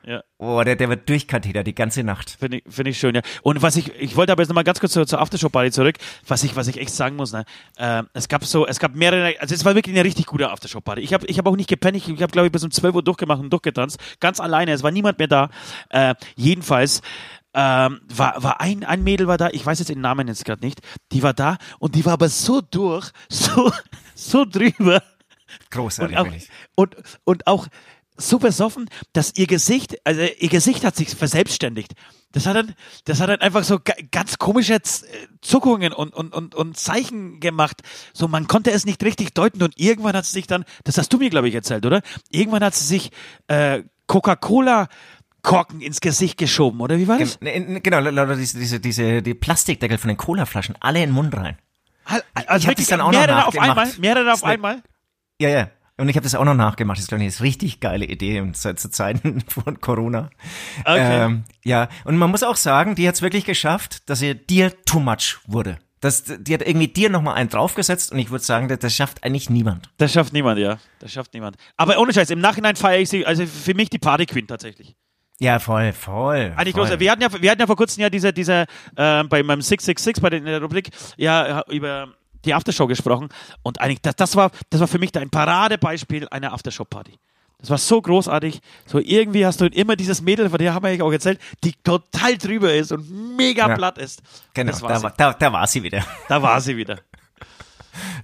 [0.04, 0.22] Ja.
[0.38, 2.30] Oh, der, der wird durchkathetert die ganze Nacht.
[2.38, 3.22] Finde ich, finde ich schön, ja.
[3.42, 6.42] Und was ich, ich wollte aber jetzt nochmal ganz kurz zur, zur Aftershow-Party zurück, was
[6.42, 7.44] ich, was ich echt sagen muss, ne,
[7.76, 11.02] äh, es gab so, es gab mehrere, also es war wirklich eine richtig gute Aftershow-Party.
[11.02, 12.94] Ich habe ich hab auch nicht gepennt, ich, ich habe glaube ich bis um 12
[12.94, 15.50] Uhr durchgemacht und durchgetanzt, ganz alleine, es war niemand mehr da.
[15.90, 17.00] Äh, jedenfalls,
[17.54, 20.64] ähm, war, war ein, ein Mädel war da, ich weiß jetzt den Namen jetzt gerade
[20.64, 20.80] nicht,
[21.12, 23.70] die war da und die war aber so durch, so,
[24.14, 25.02] so drüber
[25.70, 26.32] Großartig, und auch,
[26.74, 27.68] und, und auch
[28.16, 31.92] so besoffen, dass ihr Gesicht, also ihr Gesicht hat sich verselbstständigt.
[32.32, 34.80] Das hat dann, das hat dann einfach so ga- ganz komische äh,
[35.40, 37.82] Zuckungen und, und, und, und Zeichen gemacht.
[38.12, 41.12] So, man konnte es nicht richtig deuten und irgendwann hat sie sich dann, das hast
[41.12, 42.02] du mir, glaube ich, erzählt, oder?
[42.30, 43.10] Irgendwann hat sie sich
[43.48, 44.88] äh, Coca-Cola
[45.42, 47.40] Korken ins Gesicht geschoben, oder wie war das?
[47.40, 51.36] Ne, Genau, lauter diese, diese, diese, die Plastikdeckel von den Colaflaschen, alle in den Mund
[51.36, 51.58] rein.
[52.04, 52.22] Also
[52.58, 53.78] ich wirklich dann auch noch mehrere auf nachgemacht.
[53.78, 54.82] einmal, mehrere auf einmal.
[55.40, 55.70] Ja, ja.
[55.98, 56.96] Und ich habe das auch noch nachgemacht.
[56.96, 60.30] Das ist, glaube ich, eine richtig geile Idee und zu, zu Zeiten von Corona.
[60.80, 61.24] Okay.
[61.24, 64.84] Ähm, ja, und man muss auch sagen, die hat es wirklich geschafft, dass sie dir
[64.84, 65.78] too much wurde.
[66.00, 69.22] Das, die hat irgendwie dir nochmal einen draufgesetzt und ich würde sagen, das, das schafft
[69.22, 69.90] eigentlich niemand.
[69.98, 70.78] Das schafft niemand, ja.
[70.98, 71.56] Das schafft niemand.
[71.76, 74.96] Aber ohne Scheiß, im Nachhinein feiere ich sie, also für mich die Party Queen tatsächlich.
[75.38, 76.54] Ja, voll, voll.
[76.56, 76.88] Eigentlich voll.
[76.88, 76.98] groß.
[76.98, 80.20] Wir hatten ja, wir hatten ja vor kurzem ja diese, diese, äh, bei meinem 666
[80.20, 82.08] bei der, in der Rubrik ja über
[82.44, 83.28] die Aftershow gesprochen
[83.62, 87.18] und eigentlich das, das war, das war für mich ein Paradebeispiel einer Aftershow-Party.
[87.58, 88.60] Das war so großartig.
[88.86, 91.72] So irgendwie hast du immer dieses Mädel, von der haben wir eigentlich auch erzählt, die
[91.84, 93.76] total drüber ist und mega Ja.
[93.76, 94.20] platt ist.
[94.52, 96.04] Genau, war da, war- da, da war sie wieder.
[96.28, 96.98] Da war sie wieder.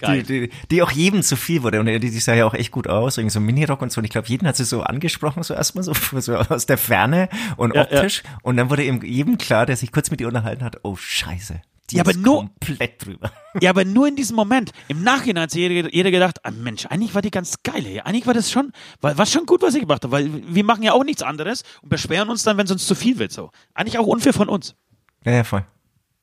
[0.07, 1.79] Die, die, die auch jedem zu viel wurde.
[1.81, 4.01] Und die, die sah ja auch echt gut aus, irgendwie so Minirock und so.
[4.01, 7.29] Und ich glaube, jeden hat sie so angesprochen, so erstmal so, so aus der Ferne
[7.59, 8.23] und Ja, optisch.
[8.43, 11.61] Und dann wurde eben jedem klar, der sich kurz mit ihr unterhalten hat, oh Scheiße.
[11.91, 13.33] Die Ja, aber nur- komplett drüber.
[13.61, 14.71] Ja, aber nur in diesem Moment.
[14.87, 17.85] Im Nachhinein hat sich jeder, jeder gedacht, ah, Mensch, eigentlich war die ganz geil.
[17.87, 18.01] Ey.
[18.01, 20.85] Eigentlich war das schon, war, war schon gut, was ich gemacht habe, weil wir machen
[20.85, 23.33] ja auch nichts anderes und beschweren uns dann, wenn es uns zu viel wird.
[23.33, 23.51] So.
[23.75, 24.77] Eigentlich auch unfair von uns.
[25.25, 25.65] Ja, ja, voll.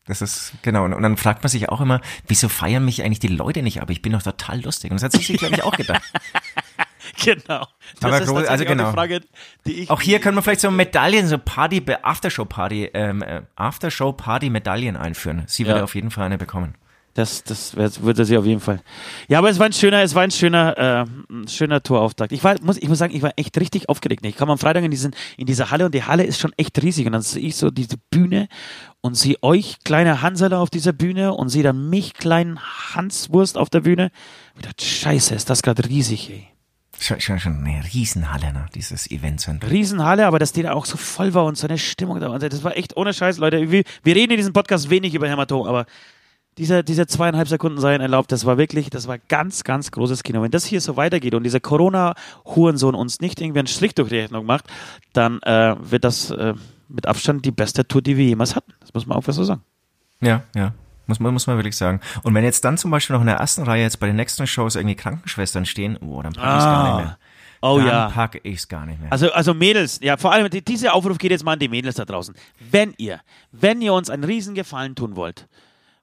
[0.06, 0.86] Das ist, genau.
[0.86, 3.82] Und, und dann fragt man sich auch immer, wieso feiern mich eigentlich die Leute nicht
[3.82, 3.90] ab?
[3.90, 4.92] Ich bin doch total lustig.
[4.92, 6.04] Und das hat sich, glaube ich, auch gedacht.
[7.24, 7.68] Genau.
[8.00, 8.90] Das Aber ist groß- also auch genau.
[8.90, 9.22] die Frage,
[9.66, 9.90] die ich.
[9.90, 15.44] Auch hier können wir vielleicht so Medaillen, so Party, Aftershow-Party, ähm, äh, Aftershow-Party-Medaillen einführen.
[15.48, 15.84] Sie würde Ja.
[15.84, 16.76] auf jeden Fall eine bekommen.
[17.14, 18.82] Das, das würde sie auf jeden Fall.
[19.30, 22.34] Ja, aber es war ein schöner, es war ein schöner, äh, schöner Torauftakt.
[22.34, 24.26] Ich war, muss, ich muss sagen, ich war echt richtig aufgeregt.
[24.26, 26.82] Ich kam am Freitag in diesen, in diese Halle und die Halle ist schon echt
[26.84, 27.06] riesig.
[27.06, 28.50] Und dann sehe ich so diese Bühne
[29.00, 32.60] und sehe euch, kleine Hanserler auf dieser Bühne und sehe dann mich, kleinen
[32.94, 34.12] Hanswurst auf der Bühne.
[34.58, 36.48] Ich dachte, scheiße, ist das gerade riesig, ey.
[37.00, 38.66] Schon, schon, schon eine Riesenhalle, ne?
[38.74, 39.70] dieses Eventzentrum.
[39.70, 42.40] Riesenhalle, aber dass die da auch so voll war und so eine Stimmung da war.
[42.40, 43.72] Das war echt ohne Scheiß, Leute.
[43.72, 45.86] Wir, wir reden in diesem Podcast wenig über Hämatom, aber
[46.58, 50.42] diese, diese zweieinhalb Sekunden seien erlaubt, das war wirklich, das war ganz, ganz großes Kino.
[50.42, 54.20] Wenn das hier so weitergeht und dieser Corona-Hurensohn uns nicht irgendwie einen Strich durch die
[54.20, 54.66] Rechnung macht,
[55.12, 56.54] dann äh, wird das äh,
[56.88, 58.72] mit Abstand die beste Tour, die wir jemals hatten.
[58.80, 59.62] Das muss man auch so sagen.
[60.22, 60.74] Ja, ja.
[61.08, 62.00] Muss man, muss man wirklich sagen.
[62.24, 64.46] Und wenn jetzt dann zum Beispiel noch in der ersten Reihe jetzt bei den nächsten
[64.48, 67.18] Shows irgendwie Krankenschwestern stehen, oh, dann pack ich's gar nicht mehr.
[67.62, 68.10] Oh dann ja.
[68.10, 69.12] pack ich's gar nicht mehr.
[69.12, 71.96] Also, also Mädels, ja, vor allem, die- dieser Aufruf geht jetzt mal an die Mädels
[71.96, 72.36] da draußen.
[72.72, 75.48] Wenn ihr, wenn ihr uns einen riesen Gefallen tun wollt,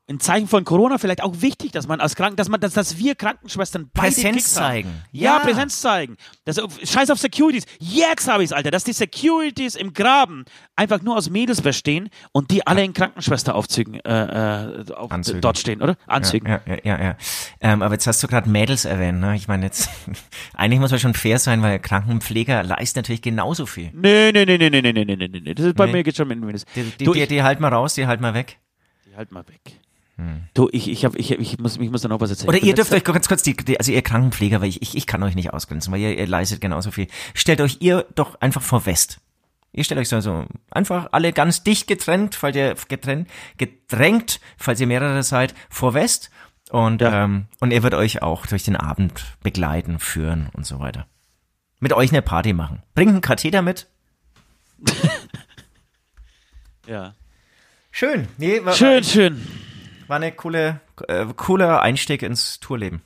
[0.08, 2.98] in Zeichen von Corona vielleicht auch wichtig, dass man als Kranken, dass man, dass, dass
[2.98, 4.64] wir Krankenschwestern beide Präsenz Kicks haben.
[4.64, 5.02] zeigen.
[5.12, 5.38] Ja, Ja.
[5.38, 6.16] Präsenz zeigen.
[6.44, 7.64] Das, scheiß auf Securities.
[7.78, 10.44] Jetzt habe ich's, Alter, dass die Securities im Graben
[10.76, 15.10] einfach nur aus Mädels bestehen und die alle in Krankenschwesteraufzügen äh, äh, auf,
[15.40, 15.96] dort stehen, oder?
[16.06, 16.48] Anzügen.
[16.48, 17.16] Ja, ja, ja, ja.
[17.60, 19.36] Ähm, aber jetzt hast du gerade Mädels erwähnt, ne?
[19.36, 19.88] Ich meine jetzt,
[20.54, 23.90] eigentlich muss man schon fair sein, weil Krankenpfleger leisten natürlich genauso viel.
[23.94, 25.54] Nee, nee, nee, nee, nee, nee, nee, nee, nee, nee.
[25.54, 25.92] Das ist bei Nee.
[25.92, 26.64] mir geht schon mit Mädels.
[26.74, 28.58] Die, die, Du, die, ich- die halt mal raus, die halt mal weg.
[29.16, 29.60] Halt mal weg.
[30.54, 32.48] Du, ich, ich, hab, ich, ich, muss, ich muss da noch was erzählen.
[32.48, 35.06] Oder ihr dürft euch ganz kurz, die, die, also ihr Krankenpfleger, weil ich, ich, ich
[35.06, 37.06] kann euch nicht ausgrenzen, weil ihr, ihr leistet genauso viel.
[37.34, 39.20] Stellt euch ihr doch einfach vor West.
[39.72, 44.80] Ihr stellt euch so, so einfach alle ganz dicht getrennt, falls ihr getrennt, gedrängt, falls
[44.80, 46.30] ihr mehrere seid, vor West.
[46.70, 47.24] Und, Ja.
[47.24, 51.06] ähm, und er wird euch auch durch den Abend begleiten, führen und so weiter.
[51.80, 52.82] Mit euch eine Party machen.
[52.94, 53.88] Bringt einen Katheter mit.
[56.86, 57.14] Ja.
[57.90, 58.28] Schön.
[58.38, 59.46] Nee, Schön, schön.
[60.08, 63.02] War eine coole, äh, cooler Einstieg ins Tourleben.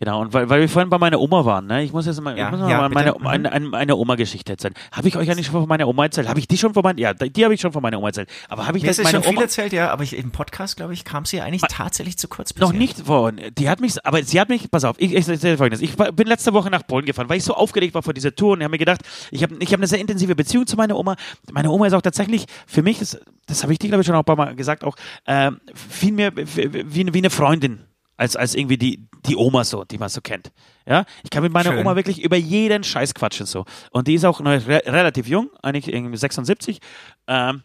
[0.00, 1.82] Genau, und weil, weil wir vorhin bei meiner Oma waren, ne?
[1.82, 3.12] Ich muss jetzt mal, Ja, ich muss mal ja, meine.
[3.12, 3.22] Mhm.
[3.22, 4.74] meine, eine, eine, Oma-Geschichte erzählen.
[4.92, 6.28] Habe ich euch eigentlich schon von meiner Oma erzählt?
[6.28, 8.28] Habe ich die schon von meiner, ja, die habe ich schon von meiner Oma erzählt.
[8.48, 10.30] Aber habe ich Mir das ist meine schon viel Oma erzählt, ja, aber ich, im
[10.30, 12.78] Podcast, glaube ich, kam sie eigentlich tatsächlich zu kurz noch bisher.
[12.78, 15.82] nicht von, die hat mich, aber sie hat mich, pass auf, ich, ich erzähle folgendes.
[15.82, 18.34] Ich war- bin letzte Woche nach Polen gefahren, weil ich so aufgeregt war vor dieser
[18.34, 20.96] Tour und habe mir gedacht, ich habe ich hab eine sehr intensive Beziehung zu meiner
[20.96, 21.16] Oma.
[21.50, 24.14] Meine Oma ist auch tatsächlich für mich, das, das habe ich dir, glaube ich, schon
[24.14, 24.94] auch ein paar Mal gesagt, auch
[25.26, 27.80] ähm, viel mehr wie, wie, wie eine Freundin.
[28.18, 30.50] Als, als irgendwie die, die Oma so, die man so kennt.
[30.86, 31.78] Ja, ich kann mit meiner Schön.
[31.78, 33.64] Oma wirklich über jeden Scheiß quatschen so.
[33.90, 36.80] Und die ist auch noch re relativ jung, eigentlich irgendwie 76.
[37.28, 37.62] Ähm,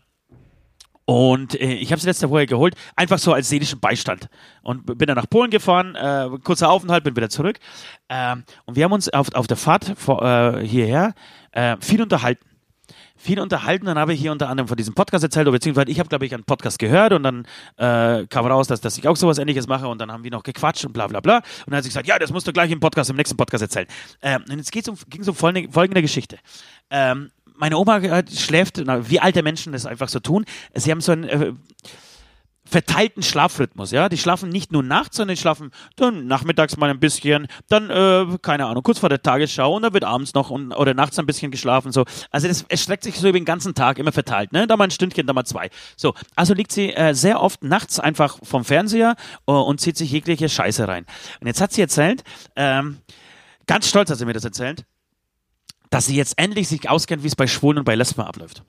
[1.05, 4.29] und äh, ich habe sie letzte Woche geholt, einfach so als seelischen Beistand.
[4.61, 7.59] Und bin dann nach Polen gefahren, äh, kurzer Aufenthalt, bin wieder zurück.
[8.09, 11.13] Ähm, und wir haben uns auf, auf der Fahrt vor, äh, hierher
[11.51, 12.45] äh, viel unterhalten.
[13.15, 15.99] Viel unterhalten, dann habe ich hier unter anderem von diesem Podcast erzählt, oder beziehungsweise ich
[15.99, 17.45] habe, glaube ich, einen Podcast gehört und dann
[17.77, 20.43] äh, kam raus, dass, dass ich auch sowas ähnliches mache und dann haben wir noch
[20.43, 21.37] gequatscht und bla bla bla.
[21.37, 23.61] Und dann hat sie gesagt, ja, das musst du gleich im Podcast, im nächsten Podcast
[23.61, 23.87] erzählen.
[24.21, 26.39] Ähm, und jetzt um, ging es um folgende, folgende Geschichte.
[26.89, 28.01] Ähm, meine Oma
[28.35, 30.45] schläft, na, wie alte Menschen das einfach so tun.
[30.73, 31.53] Sie haben so einen äh,
[32.73, 34.09] verteilten Schlafrhythmus, ja.
[34.09, 38.37] Die schlafen nicht nur nachts, sondern die schlafen dann nachmittags mal ein bisschen, dann, äh,
[38.41, 41.27] keine Ahnung, kurz vor der Tagesschau und dann wird abends noch und, oder nachts ein
[41.27, 42.03] bisschen geschlafen, so.
[42.31, 44.65] Also das erstreckt sich so über den ganzen Tag, immer verteilt, ne.
[44.65, 45.69] Da mal ein Stündchen, da mal zwei.
[45.95, 46.15] So.
[46.35, 49.15] Also liegt sie äh, sehr oft nachts einfach vom Fernseher
[49.47, 51.05] äh, und zieht sich jegliche Scheiße rein.
[51.39, 52.23] Und jetzt hat sie erzählt,
[52.55, 52.97] ähm,
[53.67, 54.83] ganz stolz hat sie mir das erzählt,
[55.91, 58.63] dass sie jetzt endlich sich auskennt, wie es bei Schwulen und bei Lesben abläuft.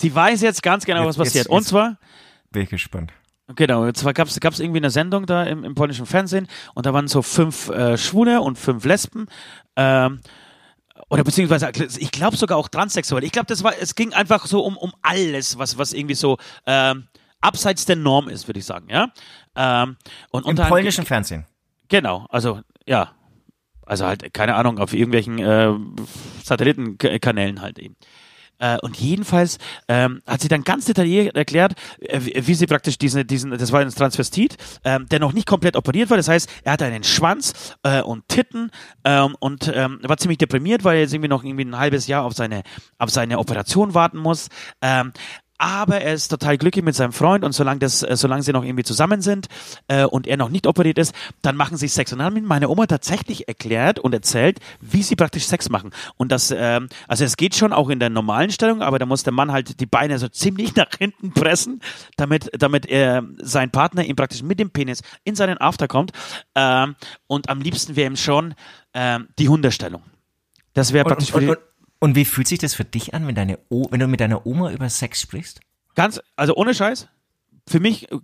[0.00, 1.44] Sie weiß jetzt ganz genau, was Jetzt- passiert.
[1.46, 1.98] jetzt- Und zwar,
[2.50, 3.12] Bin ich gespannt.
[3.54, 6.94] genau, und zwar gab es irgendwie eine Sendung da im, im polnischen Fernsehen und da
[6.94, 9.26] waren so fünf äh, Schwule und fünf Lesben.
[9.76, 10.20] Ähm,
[11.08, 13.24] oder beziehungsweise, ich glaube sogar auch Transsexuelle.
[13.26, 16.36] Ich glaube, das war, es ging einfach so um, um alles, was, was irgendwie so
[16.66, 17.08] ähm,
[17.40, 19.08] abseits der Norm ist, würde ich sagen, ja.
[19.56, 19.96] Ähm,
[20.30, 21.46] und Im polnischen Fernsehen.
[21.88, 23.12] Genau, also ja.
[23.86, 25.72] Also halt, keine Ahnung, auf irgendwelchen äh,
[26.44, 27.96] Satellitenkanälen halt eben.
[28.60, 33.26] Äh, und jedenfalls ähm, hat sie dann ganz detailliert erklärt, äh, wie, sie praktisch diesen,
[33.26, 36.16] diesen, das war ein Transvestit, ähm, der noch nicht komplett operiert war.
[36.16, 38.70] Das heißt, er hatte einen Schwanz äh, und Titten
[39.04, 42.24] ähm, und ähm, war ziemlich deprimiert, weil er jetzt irgendwie noch irgendwie ein halbes Jahr
[42.24, 42.62] auf seine,
[42.98, 44.48] auf seine Operation warten muss.
[44.82, 45.12] Ähm,
[45.60, 48.64] aber er ist total glücklich mit seinem Freund und solange das, äh, solange sie noch
[48.64, 49.46] irgendwie zusammen sind
[49.88, 52.12] äh, und er noch nicht operiert ist, dann machen sie Sex.
[52.12, 55.90] Und dann hat mir meine Oma tatsächlich erklärt und erzählt, wie sie praktisch Sex machen.
[56.16, 59.22] Und das, ähm, also es geht schon auch in der normalen Stellung, aber da muss
[59.22, 61.82] der Mann halt die Beine so ziemlich nach hinten pressen,
[62.16, 66.12] damit, damit er sein Partner ihm praktisch mit dem Penis in seinen After kommt.
[66.54, 66.96] Ähm,
[67.26, 68.54] und am liebsten wäre ihm schon
[68.94, 70.02] ähm, die Hunderstellung.
[70.72, 71.69] Das wäre praktisch Und, für und, die, und,
[72.00, 74.46] und wie fühlt sich das für dich an, wenn, deine o wenn du mit deiner
[74.46, 75.60] Oma über Sex sprichst?
[75.94, 77.08] Ganz, also ohne Scheiß,
[77.68, 78.16] für mich äh,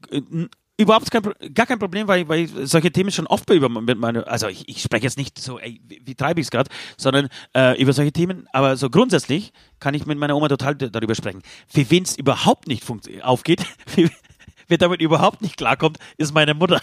[0.78, 1.22] überhaupt kein,
[1.54, 4.68] gar kein Problem, weil, weil ich solche Themen schon oft über mit meine, also ich,
[4.68, 7.92] ich spreche jetzt nicht so, ey, wie, wie treibe ich es gerade, sondern äh, über
[7.92, 11.42] solche Themen, aber so grundsätzlich kann ich mit meiner Oma total darüber sprechen.
[11.68, 12.84] Für wen es überhaupt nicht
[13.22, 13.64] aufgeht,
[14.68, 16.80] wer damit überhaupt nicht klarkommt, ist meine Mutter.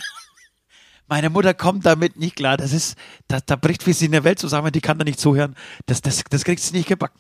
[1.14, 2.58] Meine Mutter kommt damit nicht klar.
[2.58, 2.98] Das ist,
[3.28, 5.56] da, da bricht wie sie in der Welt zusammen, die kann da nicht zuhören.
[5.86, 7.20] Das, das, das kriegt sie nicht gebacken.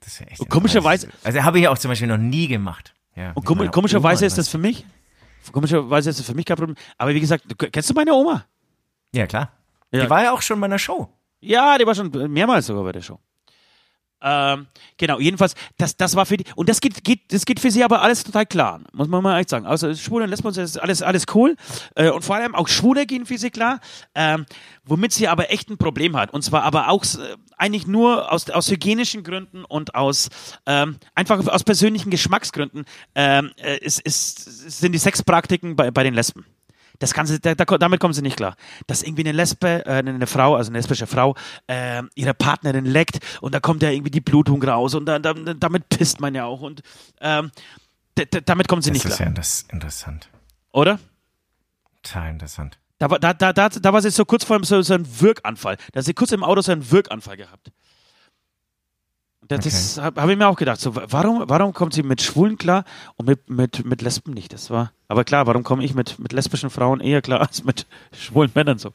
[0.00, 2.48] Das ist ja echt Und komischerweise- Also habe ich ja auch zum Beispiel noch nie
[2.48, 2.92] gemacht.
[3.16, 4.84] Ja, Und meiner komischerweise Oma ist das für mich,
[5.52, 6.76] komischerweise ist das für mich kein Problem.
[6.98, 8.44] Aber wie gesagt, kennst du meine Oma?
[9.14, 9.52] Ja, klar.
[9.90, 10.04] Ja.
[10.04, 11.08] Die war ja auch schon bei einer Show.
[11.40, 13.18] Ja, die war schon mehrmals sogar bei der Show.
[14.20, 17.70] Ähm, genau, jedenfalls, das, das war für die, und das geht, geht, das geht für
[17.70, 19.66] sie aber alles total klar, muss man mal echt sagen.
[19.66, 21.56] Also Schwule und Lesben, das ist alles, alles cool.
[21.94, 23.80] Äh, und vor allem auch Schwule gehen für sie klar,
[24.14, 24.46] ähm,
[24.84, 26.32] womit sie aber echt ein Problem hat.
[26.32, 30.30] Und zwar aber auch äh, eigentlich nur aus, aus hygienischen Gründen und aus
[30.66, 36.14] ähm, einfach aus persönlichen Geschmacksgründen ähm, äh, ist, ist, sind die Sexpraktiken bei, bei den
[36.14, 36.44] Lesben.
[37.00, 38.56] Das sie, da, da, damit kommen sie nicht klar.
[38.86, 41.34] Dass irgendwie eine Lesbe, äh, eine Frau, also eine lesbische Frau,
[41.66, 45.32] äh, ihre Partnerin leckt und da kommt ja irgendwie die Blutung raus und da, da,
[45.34, 46.82] damit pisst man ja auch und
[47.20, 47.50] ähm,
[48.46, 50.28] damit kommen sie Das nicht ist ja klar, das interessant.
[50.72, 50.98] oder?
[52.02, 52.78] Total interessant.
[52.98, 55.20] Da, war- da, da, da, da war sie so kurz vor einem so, so einen
[55.20, 55.76] Wirkanfall.
[55.92, 57.70] Da hat sie kurz im Auto so einen Wirkanfall gehabt.
[59.48, 60.80] Das, das habe hab ich mir auch gedacht.
[60.80, 62.84] So, warum, warum kommt sie mit Schwulen klar
[63.16, 64.52] und mit, mit, mit Lesben nicht?
[64.52, 67.86] Das war, aber klar, warum komme ich mit, mit lesbischen Frauen eher klar als mit
[68.12, 68.90] schwulen Männern so?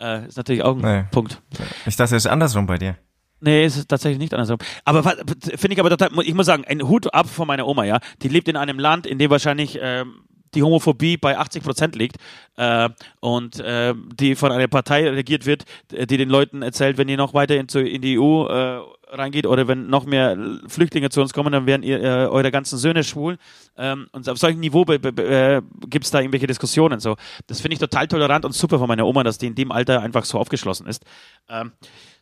[0.00, 1.04] Äh, ist natürlich auch ein Nee.
[1.10, 1.40] Punkt.
[1.86, 2.96] Ich dachte, es ist andersrum bei dir.
[3.40, 4.58] Nee, es ist tatsächlich nicht andersrum.
[4.84, 5.16] Aber was-
[5.56, 7.98] finde ich aber total, ich muss sagen, ein Hut ab von meiner Oma, ja.
[8.22, 10.22] Die lebt in einem Land, in dem wahrscheinlich ähm,
[10.54, 12.16] die Homophobie bei 80 Prozent liegt
[12.56, 12.88] äh,
[13.20, 17.34] und äh, die von einer Partei regiert wird, die den Leuten erzählt, wenn ihr noch
[17.34, 21.32] weiter in, zu- in die EU äh, reingeht oder wenn noch mehr Flüchtlinge zu uns
[21.32, 23.38] kommen, dann werden ihr, äh, eure ganzen Söhne schwul.
[23.76, 27.00] Ähm, und auf solchem Niveau äh, gibt es da irgendwelche Diskussionen.
[27.00, 27.16] So.
[27.46, 30.02] Das finde ich total tolerant und super von meiner Oma, dass die in dem Alter
[30.02, 31.04] einfach so aufgeschlossen ist.
[31.48, 31.72] Ähm,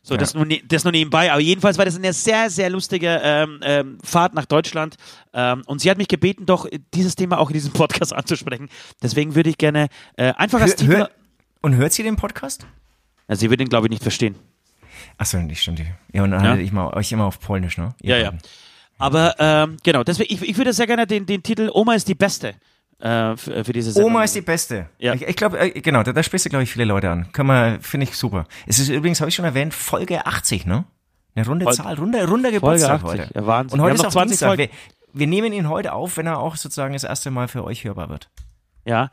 [0.03, 1.31] so, das, nur, ne- das nur nebenbei.
[1.31, 4.95] Aber jedenfalls war das eine sehr, sehr lustige ähm, ähm, Fahrt nach Deutschland.
[5.33, 8.69] Ähm, und sie hat mich gebeten, doch dieses Thema auch in diesem Podcast anzusprechen.
[9.01, 10.97] Deswegen würde ich gerne äh, einfach als Titel.
[10.97, 11.09] hör,
[11.61, 12.67] und hört sie den Podcast?
[13.27, 14.35] Ja, sie wird ihn, glaube ich, nicht verstehen.
[15.17, 15.81] Achso, nicht stimmt.
[16.13, 16.49] Ja, und dann Ja.
[16.51, 17.93] haltet ich mal euch immer auf Polnisch, ne?
[18.01, 18.31] Ihr Ja, ja.
[18.31, 18.41] beiden.
[18.97, 22.15] Aber ähm, genau, deswegen, ich, ich würde sehr gerne den, den Titel Oma ist die
[22.15, 22.55] Beste
[22.99, 24.11] äh, für, für diese Sendung.
[24.11, 24.87] Oma ist die Beste.
[24.99, 25.13] Ja.
[25.13, 27.29] Ich, ich glaube, äh, genau, da, da sprichst du, glaube ich, viele Leute an.
[27.33, 28.45] Kann man, finde ich super.
[28.67, 30.85] Es ist übrigens, habe ich schon erwähnt, Folge 80, ne?
[31.35, 33.31] Eine runde Folge- Zahl, runder, runder Geburtstag 80, heute.
[33.35, 33.79] ja, Wahnsinn.
[33.79, 34.57] Und heute ist auch 20 Dienstag.
[34.57, 34.69] Wir,
[35.11, 38.07] wir nehmen ihn heute auf, wenn er auch sozusagen das erste Mal für euch hörbar
[38.09, 38.29] wird.
[38.85, 39.09] Ja.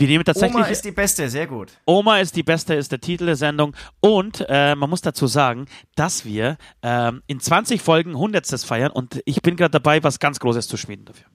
[0.00, 0.56] Wir nehmen tatsächlich.
[0.56, 1.72] Oma ist die Beste, sehr gut.
[1.84, 3.76] Oma ist die Beste, ist der Titel der Sendung.
[4.00, 9.20] Und äh, man muss dazu sagen, dass wir ähm, in 20 Folgen Hundertstes feiern und
[9.26, 11.26] ich bin gerade dabei, was ganz Großes zu schmieden dafür.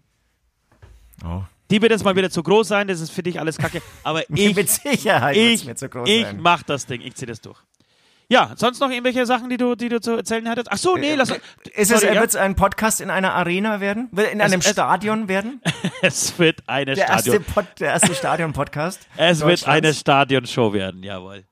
[1.23, 1.43] Oh.
[1.69, 3.84] Die wird jetzt mal wieder zu groß sein, das ist für dich alles kacke.
[4.01, 6.39] Aber ich, Mit Sicherheit ich, mir zu groß ich sein.
[6.41, 7.60] mach das Ding, ich zieh das durch.
[8.28, 10.72] Ja, sonst noch irgendwelche Sachen, die du, die du zu erzählen hattest?
[10.72, 11.40] Ach so, nee, lass Ist
[11.76, 12.22] es, sorry, ja?
[12.22, 14.10] wird es ein Podcast in einer Arena werden?
[14.32, 15.62] In einem es- Stadion werden?
[16.02, 17.44] es wird eine Der erste, Stadion.
[17.44, 19.08] Pod, der erste Stadion-Podcast?
[19.18, 21.46] Es wird eine Stadionshow werden, jawohl.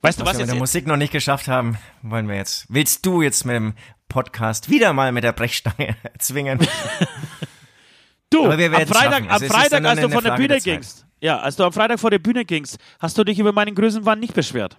[0.00, 2.66] Weißt du Was was wir mit der Musik noch nicht geschafft haben, wollen wir jetzt.
[2.68, 3.74] Willst du jetzt mit dem
[4.08, 6.60] Podcast wieder mal mit der Brechstange zwingen?
[8.30, 11.06] Du, Aber wir am Freitag, am Es ist Freitag als du von der Bühne gingst,
[11.22, 14.18] ja, als du am Freitag vor der Bühne gingst, hast du dich über meinen Größenwahn
[14.18, 14.78] nicht beschwert.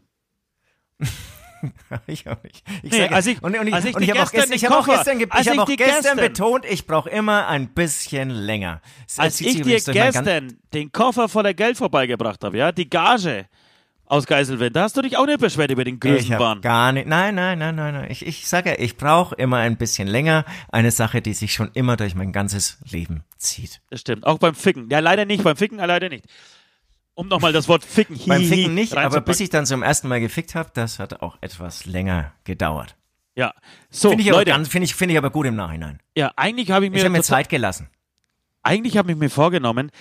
[2.08, 2.64] ich auch nicht.
[2.84, 4.54] Ich Nee, sage, als ich- und, und ich, als ich und ich habe auch gestern
[4.54, 7.70] ich habe auch gestern, ich ich auch die gestern gestern- betont, ich brauche immer ein
[7.70, 8.82] bisschen länger.
[9.18, 13.46] Als ich dir gestern den Koffer voller Geld vorbeigebracht habe, ja, die Gage
[14.06, 16.62] aus Geiselwind, da hast du dich auch nicht beschwert über den Größenwahn.
[16.62, 17.08] gar nicht.
[17.08, 18.12] Nein, nein, nein, nein, nein.
[18.12, 20.46] Ich, ich sage ja, ich brauche immer ein bisschen länger.
[20.72, 23.82] Eine Sache, die sich schon immer durch mein ganzes Leben zieht.
[23.90, 24.26] Das stimmt.
[24.26, 24.90] Auch beim Ficken.
[24.90, 25.44] Ja, leider nicht.
[25.44, 26.26] Beim Ficken leider nicht.
[27.16, 30.08] Um nochmal das Wort Ficken Beim hihi Ficken nicht, aber bis ich dann zum ersten
[30.08, 32.96] Mal gefickt habe, das hat auch etwas länger gedauert.
[33.36, 33.54] Ja.
[33.90, 34.52] So, Finde ich, aber Leute.
[34.52, 36.00] ganz- finde ich, finde ich aber gut im Nachhinein.
[36.16, 37.88] ja, eigentlich habe ich mir, Ich habe mir Zeit gelassen.
[38.64, 39.92] eigentlich habe ich mir vorgenommen,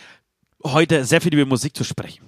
[0.65, 2.25] heute sehr viel über Musik zu sprechen.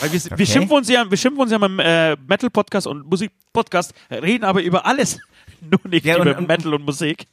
[0.00, 0.46] Weil wir, wir, Okay.
[0.46, 4.86] schimpfen uns ja, wir schimpfen uns ja beim äh, Metal-Podcast und Musik-Podcast, reden aber über
[4.86, 5.18] alles,
[5.60, 7.26] nur nicht Ja, und- über und- Metal und Musik.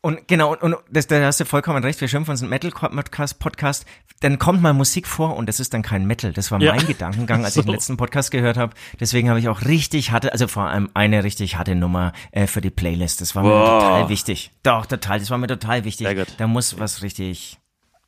[0.00, 3.86] Und genau, und, und das, da hast du vollkommen recht, wir schimpfen uns einen Metal-Podcast,
[4.20, 6.32] dann kommt mal Musik vor und das ist dann kein Metal.
[6.32, 6.74] Das war Ja.
[6.74, 7.72] mein Gedankengang, als ich den So.
[7.72, 8.74] letzten Podcast gehört habe.
[9.00, 12.60] Deswegen habe ich auch richtig harte, also vor allem eine richtig harte Nummer äh, für
[12.60, 13.22] die Playlist.
[13.22, 13.80] Das war mir Boah.
[13.80, 14.50] total wichtig.
[14.62, 16.06] Doch, total, das war mir total wichtig.
[16.06, 16.28] Sehr gut.
[16.36, 17.58] Da muss was richtig,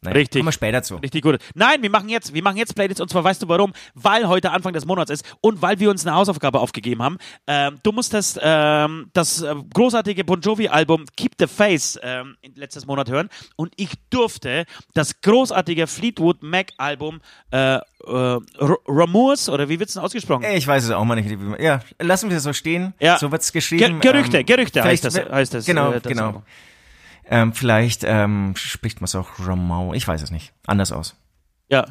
[0.07, 0.41] naja, Richtig.
[0.41, 0.97] kommen wir später zu.
[0.97, 1.39] Richtig gut.
[1.55, 3.73] Nein, wir machen jetzt, wir machen jetzt Playlists und zwar weißt du warum?
[3.95, 7.19] Weil heute Anfang des Monats ist und weil wir uns eine Hausaufgabe aufgegeben haben.
[7.47, 12.87] Ähm, du musstest ähm, das äh, großartige Bon Jovi Album Keep the Face ähm, letztes
[12.87, 14.65] Monat hören und ich durfte
[14.95, 20.45] das großartige Fleetwood Mac Album äh, äh, Ramours oder wie wird's denn ausgesprochen?
[20.55, 21.37] Ich weiß es auch mal nicht.
[21.61, 22.95] Ja, lassen wir es so stehen.
[23.01, 23.19] Ja.
[23.19, 24.01] So wird's geschrieben.
[24.01, 25.67] Ge Gerüchte, Ähm, Gerüchte heißt das, heißt das.
[25.67, 26.27] Genau, äh, das genau.
[26.27, 26.43] Album.
[27.29, 29.95] Ähm, vielleicht ähm, spricht man es auch Ramau.
[29.95, 30.53] Ich weiß es nicht.
[30.67, 31.17] Anders aus.
[31.69, 31.87] Ja.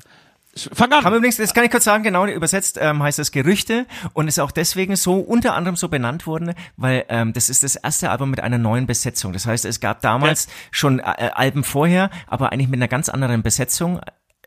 [0.71, 1.03] Fang an.
[1.03, 4.39] Haben übrigens, das kann ich kurz sagen, genau, übersetzt ähm, heißt das Gerüchte und ist
[4.39, 8.29] auch deswegen so unter anderem so benannt worden, weil ähm, das ist das erste Album
[8.29, 9.33] mit einer neuen Besetzung.
[9.33, 13.43] Das heißt, es gab damals schon äh, Alben vorher, aber eigentlich mit einer ganz anderen
[13.43, 13.99] Besetzung.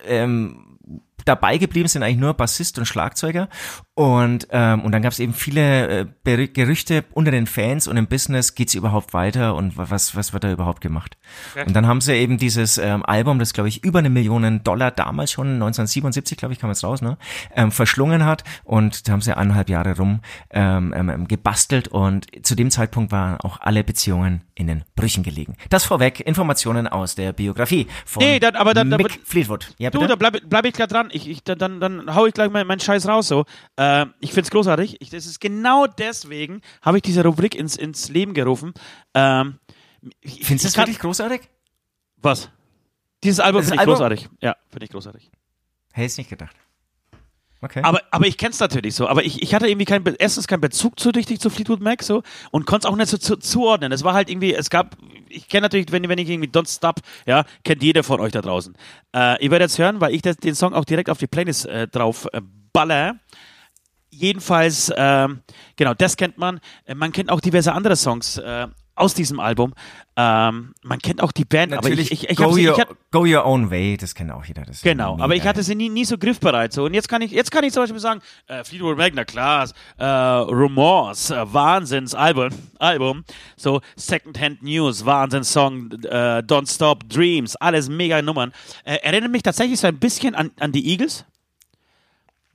[0.07, 0.79] Ähm,
[1.27, 3.51] dabei geblieben sind eigentlich nur Bassist und Schlagzeuger
[3.99, 8.07] und ähm, und dann gab es eben viele äh, Gerüchte unter den Fans und im
[8.07, 11.17] Business geht's überhaupt weiter und was was wird da überhaupt gemacht?
[11.53, 11.65] Okay.
[11.67, 14.91] und dann haben sie eben dieses ähm, Album das glaube ich über eine Million Dollar
[14.91, 17.19] damals schon 1977 glaube ich kam es raus ne
[17.55, 18.45] ähm, verschlungen hat.
[18.65, 21.89] Und da haben sie eineinhalb Jahre rum ähm, ähm, gebastelt.
[21.89, 25.57] Und zu dem Zeitpunkt waren auch alle Beziehungen in den Brüchen gelegen.
[25.71, 29.75] Das vorweg Informationen aus der Biografie von nee, dann, aber dann, Mick Fleetwood.
[29.79, 31.09] Ja, du da bleib, bleib ich gerade dran.
[31.13, 33.45] Ich, ich, dann, dann hau ich gleich meinen mein Scheiß raus so.
[33.77, 33.83] Äh,
[34.21, 35.01] ich find's großartig.
[35.01, 38.73] Ich, das ist genau deswegen, habe ich diese Rubrik ins, ins Leben gerufen.
[39.15, 39.59] Ähm,
[40.23, 41.43] Findest du das wirklich großartig?
[42.19, 42.51] Was?
[43.25, 43.95] Dieses Album finde ich Album?
[43.95, 44.29] großartig.
[44.41, 45.31] Ja, finde ich großartig.
[45.93, 46.57] Hätte ich nicht gedacht.
[47.61, 47.81] Okay.
[47.83, 49.09] Aber, aber ich kenn's natürlich so.
[49.09, 52.23] Aber ich, ich hatte irgendwie kein, erstens keinen Bezug zu richtig zu Fleetwood Mac so
[52.53, 53.91] und konnte es auch nicht so zu, zuordnen.
[53.91, 54.97] Es war halt irgendwie, es gab,
[55.29, 58.43] ich kenne natürlich, wenn, wenn ich irgendwie Don't Stop, ja, kennt jeder von euch da
[58.43, 58.77] draußen.
[59.13, 61.67] Äh, ihr werdet jetzt hören, weil ich das, den Song auch direkt auf die Playlist
[61.67, 62.41] äh, drauf äh,
[62.73, 63.19] baller.
[64.19, 65.29] Jedenfalls, äh,
[65.77, 66.61] genau, das kennt man.
[66.87, 69.75] Äh, man kennt auch diverse andere Songs äh, aus diesem Album.
[70.17, 72.81] Ähm, man kennt auch die Band, Natürlich, aber ich, ich, ich, go, sie, your, ich
[72.81, 74.63] hat, go Your Own Way, das kennt auch jeder.
[74.63, 76.73] Das genau, aber ich hatte sie nie, nie so griffbereit.
[76.73, 76.85] So.
[76.85, 79.71] Und jetzt kann ich, jetzt kann ich zum Beispiel sagen, äh, Fleetwood Mac, na klar,
[79.99, 82.49] äh, Remorse, äh, Wahnsinnsalbum,
[82.81, 83.25] Album,
[83.57, 88.53] so Secondhand News, Wahnsinnssong, äh, Don't Stop Dreams, alles mega Nummern.
[88.83, 91.25] Äh, erinnert mich tatsächlich so ein bisschen an, an die Eagles.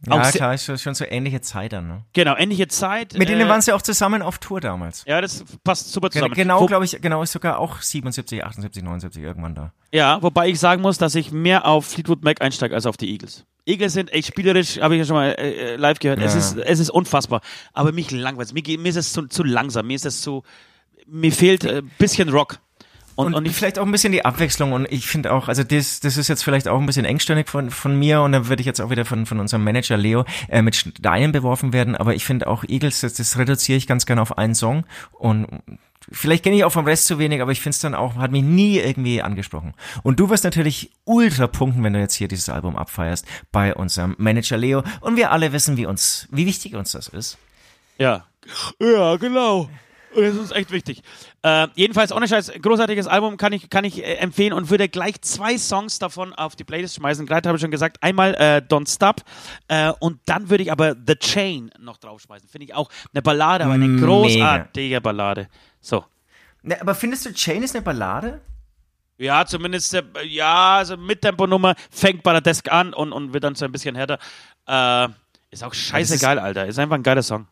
[0.07, 2.03] Ja, auch klar, ist schon so ähnliche Zeit dann, ne?
[2.13, 3.17] Genau, ähnliche Zeit.
[3.17, 5.03] Mit denen äh, waren sie auch zusammen auf Tour damals.
[5.07, 6.33] Ja, das passt super zusammen.
[6.33, 9.73] Genau, glaube ich, genau, ist sogar auch 77, 78, 79 irgendwann da.
[9.93, 13.11] Ja, wobei ich sagen muss, dass ich mehr auf Fleetwood Mac einsteige als auf die
[13.11, 13.45] Eagles.
[13.65, 16.19] Eagles sind echt spielerisch, habe ich ja schon mal äh, äh, live gehört.
[16.19, 16.25] Ja.
[16.25, 17.41] Es, ist, es ist unfassbar.
[17.71, 20.43] Aber mich langweilt mir, mir ist es zu, zu langsam, mir ist es zu,
[21.07, 22.59] mir fehlt ein äh, bisschen Rock.
[23.15, 24.71] Und, und, und vielleicht auch ein bisschen die Abwechslung.
[24.71, 27.69] Und ich finde auch, also das, das ist jetzt vielleicht auch ein bisschen engstirnig von,
[27.69, 28.21] von mir.
[28.21, 31.31] Und dann würde ich jetzt auch wieder von, von unserem Manager Leo äh, mit Steinen
[31.31, 31.95] beworfen werden.
[31.95, 34.85] Aber ich finde auch Eagles, das, das reduziere ich ganz gerne auf einen Song.
[35.11, 35.47] Und
[36.11, 38.31] vielleicht kenne ich auch vom Rest zu wenig, aber ich finde es dann auch, hat
[38.31, 39.73] mich nie irgendwie angesprochen.
[40.03, 44.15] Und du wirst natürlich ultra punkten, wenn du jetzt hier dieses Album abfeierst bei unserem
[44.17, 44.83] Manager Leo.
[45.01, 47.37] Und wir alle wissen, wie uns, wie wichtig uns das ist.
[47.97, 48.25] Ja.
[48.79, 49.69] Ja, genau.
[50.15, 51.01] Das ist echt wichtig.
[51.41, 55.21] Äh, jedenfalls, ohne Scheiß, großartiges Album kann ich, kann ich äh, empfehlen und würde gleich
[55.21, 57.25] zwei Songs davon auf die Playlist schmeißen.
[57.25, 59.21] Gerade habe ich schon gesagt, einmal äh, Don't Stop
[59.67, 62.47] äh, und dann würde ich aber The Chain noch draufschmeißen.
[62.47, 64.05] Finde ich auch eine Ballade, aber eine Mega.
[64.05, 65.47] großartige Ballade.
[65.81, 66.05] So.
[66.61, 68.41] Ne, aber findest du Chain ist eine Ballade?
[69.17, 73.43] Ja, zumindest, äh, ja, also mit Temponummer fängt bei der Desk an und, und wird
[73.43, 74.19] dann so ein bisschen härter.
[75.51, 76.65] Ist auch scheißegal, Alter.
[76.65, 77.47] Ist einfach ein geiler Song.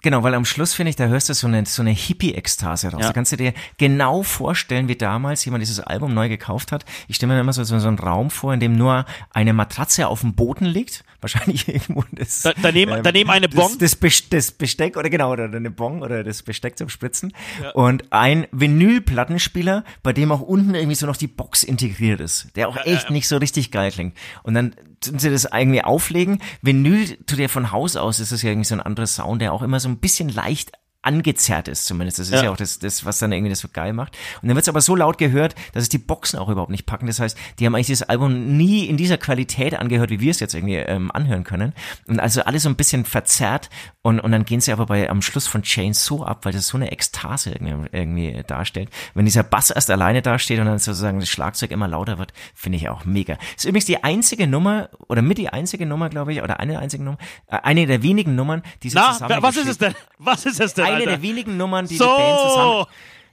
[0.00, 3.00] Genau, weil am Schluss finde ich, da hörst du so eine, so eine Hippie-Ekstase raus.
[3.00, 3.08] Ja.
[3.08, 6.84] Da kannst du dir genau vorstellen, wie damals jemand dieses Album neu gekauft hat.
[7.08, 10.20] Ich stelle mir immer so, so, einen Raum vor, in dem nur eine Matratze auf
[10.20, 11.04] dem Boden liegt.
[11.20, 12.42] Wahrscheinlich irgendwo das.
[12.42, 13.76] Da, daneben, ähm, daneben eine Bon.
[13.80, 17.32] Das, das, das, Besteck, oder genau, oder eine Bon oder das Besteck zum Spritzen.
[17.60, 17.70] Ja.
[17.70, 22.54] Und ein Vinyl-Plattenspieler, bei dem auch unten irgendwie so noch die Box integriert ist.
[22.54, 24.16] Der auch echt nicht so richtig geil klingt.
[24.44, 26.40] Und dann tun sie das irgendwie auflegen.
[26.62, 29.52] Vinyl tut ja von Haus aus, ist das ja irgendwie so ein anderer Sound, der
[29.52, 32.18] auch immer so ein bisschen leicht angezerrt ist zumindest.
[32.18, 34.16] Das ist ja, ja auch das, das, was dann irgendwie das so geil macht.
[34.42, 36.86] Und dann wird es aber so laut gehört, dass es die Boxen auch überhaupt nicht
[36.86, 37.06] packen.
[37.06, 40.40] Das heißt, die haben eigentlich dieses Album nie in dieser Qualität angehört, wie wir es
[40.40, 41.72] jetzt irgendwie ähm, anhören können.
[42.08, 43.70] Und also alles so ein bisschen verzerrt.
[44.02, 46.66] Und, und dann gehen sie aber bei am Schluss von Chains so ab, weil das
[46.66, 48.90] so eine Ekstase irgendwie, irgendwie darstellt.
[49.14, 52.76] Wenn dieser Bass erst alleine dasteht und dann sozusagen das Schlagzeug immer lauter wird, finde
[52.76, 53.34] ich auch mega.
[53.34, 56.80] Das ist übrigens die einzige Nummer, oder mit die einzige Nummer, glaube ich, oder eine
[56.80, 59.94] einzige Nummer, äh, eine der wenigen Nummern, die sie Na, was ist es denn?
[60.18, 60.88] Was ist es denn?
[60.88, 61.10] eine Alter.
[61.12, 62.04] der wenigen Nummern, die so.
[62.04, 62.86] die Band zusammen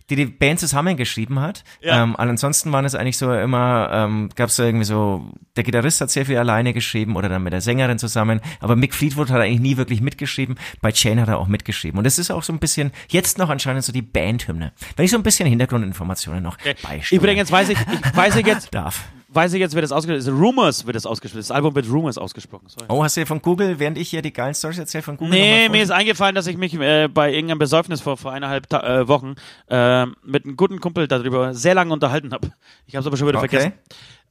[0.10, 1.64] die die Band zusammengeschrieben hat.
[1.82, 2.04] Ja.
[2.04, 6.00] Ähm, ansonsten waren es eigentlich so immer, ähm, gab es so irgendwie so, der Gitarrist
[6.02, 9.42] hat sehr viel alleine geschrieben oder dann mit der Sängerin zusammen, aber Mick Fleetwood hat
[9.42, 12.54] eigentlich nie wirklich mitgeschrieben, bei Chain hat er auch mitgeschrieben und das ist auch so
[12.54, 14.74] ein bisschen, jetzt noch anscheinend so die Bandhymne.
[14.96, 16.76] Wenn ich so ein bisschen Hintergrundinformationen noch okay.
[16.84, 17.22] beisteuere.
[17.22, 20.38] Übrigens weiß ich, ich weiß ich jetzt, darf weiß ich jetzt, wird das ausgesprochen.
[20.38, 21.42] Rumors wird das ausgesprochen.
[21.42, 22.68] Das Album wird Rumors ausgesprochen.
[22.68, 22.86] Sorry.
[22.90, 25.38] Oh, hast du ja von Google, während ich hier die geilen Stories erzähle, von Google?
[25.38, 29.02] Nee, mir ist eingefallen, dass ich mich äh, bei irgendeinem Besäufnis vor, vor eineinhalb Ta
[29.02, 29.36] äh, Wochen
[29.68, 32.52] äh, mit einem guten Kumpel darüber sehr lange unterhalten habe.
[32.86, 33.50] Ich habe es aber schon wieder okay.
[33.50, 33.74] vergessen.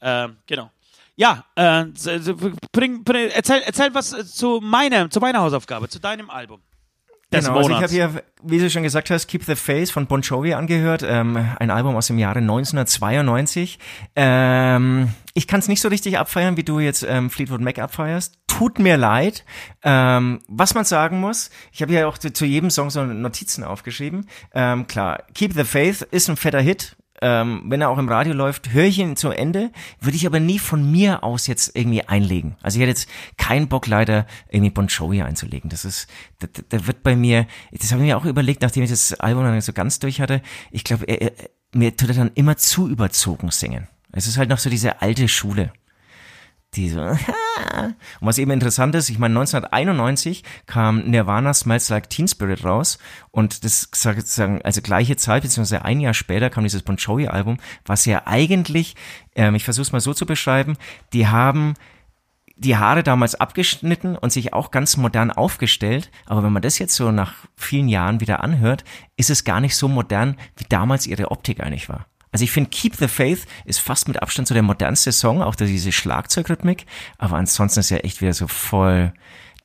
[0.00, 0.70] Ähm, genau.
[1.16, 1.84] Ja, äh,
[2.72, 6.60] bring, bring, erzähl, erzähl was zu meiner, zu meiner Hausaufgabe, zu deinem Album.
[7.34, 10.06] Des Genau, also ich habe hier, wie du schon gesagt hast, Keep the Face von
[10.06, 13.78] Bon Jovi angehört, ähm, ein Album aus dem Jahre 1992.
[14.16, 18.38] Ähm, ich kann es nicht so richtig abfeiern, wie du jetzt ähm, Fleetwood Mac abfeierst.
[18.46, 19.44] Tut mir leid.
[19.82, 23.64] Ähm, was man sagen muss, ich habe ja auch zu, zu jedem Song so Notizen
[23.64, 24.28] aufgeschrieben.
[24.54, 26.96] Ähm, klar, Keep the Faith ist ein fetter Hit.
[27.22, 30.40] Ähm, wenn er auch im Radio läuft, höre ich ihn zu Ende, würde ich aber
[30.40, 32.56] nie von mir aus jetzt irgendwie einlegen.
[32.60, 35.70] Also ich hätte jetzt keinen Bock leider irgendwie Bon Jovi einzulegen.
[35.70, 36.08] Das ist,
[36.40, 39.44] da, da- wird bei mir, das habe ich mir auch überlegt, nachdem ich das Album
[39.44, 40.42] dann so ganz durch hatte.
[40.72, 41.32] Ich glaube, er, er,
[41.72, 43.86] mir tut er dann immer zu überzogen singen.
[44.12, 45.72] Es ist halt noch so diese alte Schule.
[46.76, 47.16] Die so, und
[48.20, 52.98] was eben interessant ist, ich meine, 1991 kam Nirvana Smells Like Teen Spirit raus
[53.30, 57.58] und das sozusagen, also gleiche Zeit, beziehungsweise ein Jahr später kam dieses Bon Jovi Album,
[57.84, 58.96] was ja eigentlich,
[59.36, 60.76] ähm, ich versuche es mal so zu beschreiben,
[61.12, 61.74] die haben
[62.56, 66.10] die Haare damals abgeschnitten und sich auch ganz modern aufgestellt.
[66.26, 68.84] Aber wenn man das jetzt so nach vielen Jahren wieder anhört,
[69.16, 72.06] ist es gar nicht so modern, wie damals ihre Optik eigentlich war.
[72.34, 75.54] Also ich finde Keep the Faith ist fast mit Abstand so der modernste Song, auch
[75.54, 76.84] diese Schlagzeugrhythmik.
[77.16, 79.12] Aber ansonsten ist ja echt wieder so voll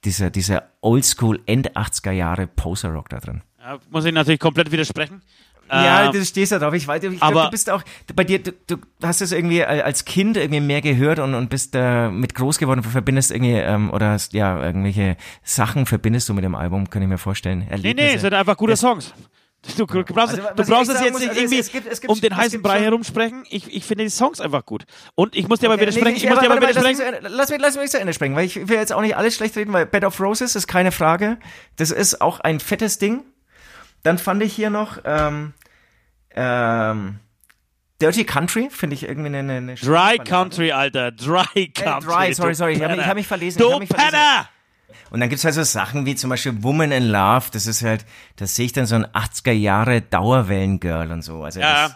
[0.05, 3.41] dieser, dieser Oldschool End 80er Jahre Poser Rock da drin.
[3.59, 5.23] Ja, muss ich natürlich komplett widersprechen.
[5.71, 6.73] Ja, Ähm, du stehst da drauf.
[6.75, 7.81] Ich weiß, ich glaub, aber- du bist auch,
[8.15, 11.73] bei dir, du, du hast es irgendwie als Kind irgendwie mehr gehört und, und bist
[11.73, 16.33] da mit groß geworden, du verbindest irgendwie, ähm, oder hast, ja, irgendwelche Sachen verbindest du
[16.35, 17.59] mit dem Album, kann ich mir vorstellen.
[17.59, 18.07] Nee, Erlebnisse.
[18.09, 19.13] nee, es sind einfach gute Songs.
[19.77, 21.71] Du, du brauchst, Also, du ich brauchst es jetzt muss, nicht also es- irgendwie es
[21.71, 23.43] gibt- es gibt- um den es heißen Brei herumsprechen.
[23.49, 24.85] Ich, ich finde die Songs einfach gut.
[25.15, 26.11] Und ich muss dir aber Okay, widersprechen.
[26.13, 27.01] nee, ich muss dir aber widersprechen.
[27.23, 29.57] Lass mich, lass, mich, zu Ende sprechen, weil ich will jetzt auch nicht alles schlecht
[29.57, 31.37] reden, weil Bed of Roses ist keine Frage.
[31.75, 33.23] Das ist auch ein fettes Ding.
[34.03, 35.53] Dann fand ich hier noch ähm,
[36.31, 37.19] ähm,
[38.01, 40.19] Dirty Country, finde ich irgendwie eine, eine Dry.
[40.19, 41.11] Country, Alter.
[41.11, 42.07] Dry Country.
[42.09, 43.07] Dry, sorry, sorry, ich hab mich- ich Penner.
[43.07, 44.11] hab mich verlesen, ich Du hab mich verlesen.
[44.11, 44.49] Penner!
[45.11, 48.05] Und dann gibt's halt so Sachen wie zum Beispiel Woman in Love, das ist halt,
[48.37, 51.43] da sehe ich dann so ein 80er Jahre Dauerwellen-Girl und so.
[51.43, 51.95] Also Ja, das,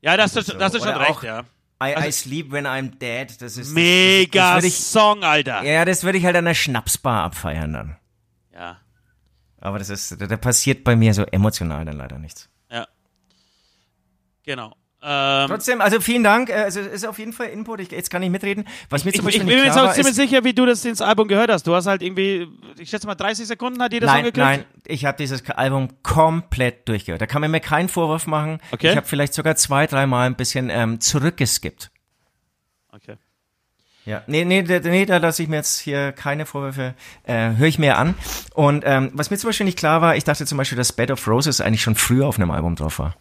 [0.00, 1.44] ja, das, das, das ist schon Oder recht, auch- ja.
[1.82, 3.72] I, I Sleep When I'm Dead, das ist...
[3.72, 5.62] Mega das, das, das würd Song, Alter.
[5.62, 7.96] ich, Ja, das würde ich halt an der Schnapsbar abfeiern dann.
[8.52, 8.78] Ja,
[9.60, 12.48] Aber das ist, da, da passiert bei mir so emotional dann leider nichts.
[12.70, 12.86] ja.
[14.44, 14.74] Genau.
[15.00, 16.50] Ähm, Trotzdem, also vielen Dank.
[16.50, 17.78] äh, Also es ist auf jeden Fall Input.
[17.80, 18.66] Ich, jetzt kann ich mitreden.
[18.90, 20.84] Was mir ich, zum ich Beispiel bin mir jetzt auch ziemlich sicher, wie du das
[20.84, 21.66] ins Album gehört hast.
[21.68, 24.44] Du hast halt irgendwie, ich schätze mal 30 Sekunden hat jeder Song Nein, gekriegt.
[24.44, 27.20] nein, ich habe dieses Album komplett durchgehört.
[27.22, 28.58] Da kann man mir keinen Vorwurf machen.
[28.72, 28.90] Okay.
[28.90, 31.90] Ich habe vielleicht sogar zwei, dreimal ein bisschen ähm, zurückgeskippt.
[32.92, 33.14] Okay.
[34.04, 36.94] Ja, nee, nee, nee, da lasse ich mir jetzt hier keine Vorwürfe,
[37.24, 38.14] äh, höre ich mir an.
[38.54, 41.10] Und ähm, was mir zum Beispiel nicht klar war, ich dachte zum Beispiel, dass Bed
[41.10, 43.14] of Roses eigentlich schon früher auf einem Album drauf war.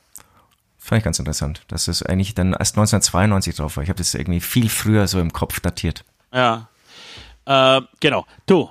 [0.88, 3.84] Fand ich ganz interessant, dass es eigentlich dann erst 1992 drauf war.
[3.84, 6.06] Ich habe das irgendwie viel früher so im Kopf datiert.
[6.34, 6.70] Ja.
[7.46, 8.26] Äh, genau.
[8.46, 8.70] Du,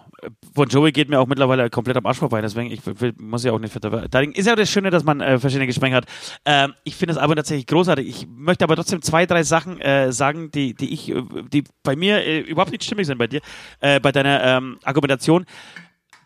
[0.55, 3.53] Bon Jovi geht mir auch mittlerweile komplett am Arsch vorbei, deswegen ich will, muss ja
[3.53, 4.33] auch nicht verteidigen.
[4.33, 6.07] Ist ja auch das Schöne, dass man äh, verschiedene Geschmäcker hat.
[6.47, 8.09] Ähm, ich finde das Album tatsächlich großartig.
[8.09, 11.97] Ich möchte aber trotzdem zwei, drei Sachen äh, sagen, die, die ich, äh, die bei
[11.97, 13.43] mir äh, überhaupt nicht stimmig sind bei dir,
[13.81, 15.45] äh, bei deiner ähm, Argumentation.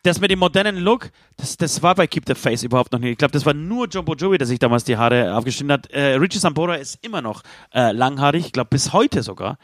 [0.02, 3.10] Das mit dem modernen Look, das, das war bei Keep the Face überhaupt noch nicht.
[3.10, 5.90] Ich glaube, das war nur Bon Jovi, der sich damals die Haare aufgeschnitten hat.
[5.90, 7.42] Äh, Richie Sambora ist immer noch
[7.74, 9.58] äh, langhaarig, ich glaube bis heute sogar.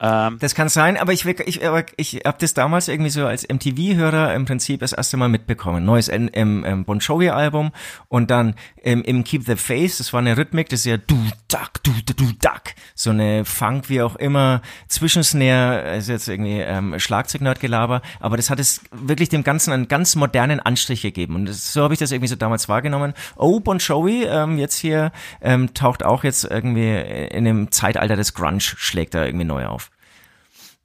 [0.00, 1.60] Ähm, Das kann sein, aber ich, ich,
[1.96, 5.84] ich habe das damals irgendwie so als MTV-Hörer im Prinzip das erste Mal mitbekommen.
[5.84, 7.72] Neues im, im, im Bon Jovi-Album
[8.08, 11.16] und dann im, im Keep the Face, das war eine Rhythmik, das ist ja du,
[11.48, 12.74] dack, du, du, du, dack.
[12.94, 18.60] So eine Funk, wie auch immer, Zwischensnare, ist jetzt irgendwie ähm, Schlagzeugnerdgelaber, aber das hat
[18.60, 22.12] es wirklich dem Ganzen einen ganz modernen Anstrich gegeben und das, so habe ich das
[22.12, 23.14] irgendwie so damals wahrgenommen.
[23.36, 28.34] Oh, Bon Jovi, ähm, jetzt hier ähm, taucht auch jetzt irgendwie in dem Zeitalter des
[28.34, 29.87] Grunge, schlägt er irgendwie neu auf.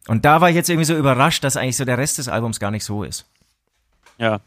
[0.08, 2.60] Und da war ich jetzt irgendwie so überrascht, dass eigentlich so der Rest des Albums
[2.60, 3.26] gar nicht so ist.
[4.18, 4.40] Ja.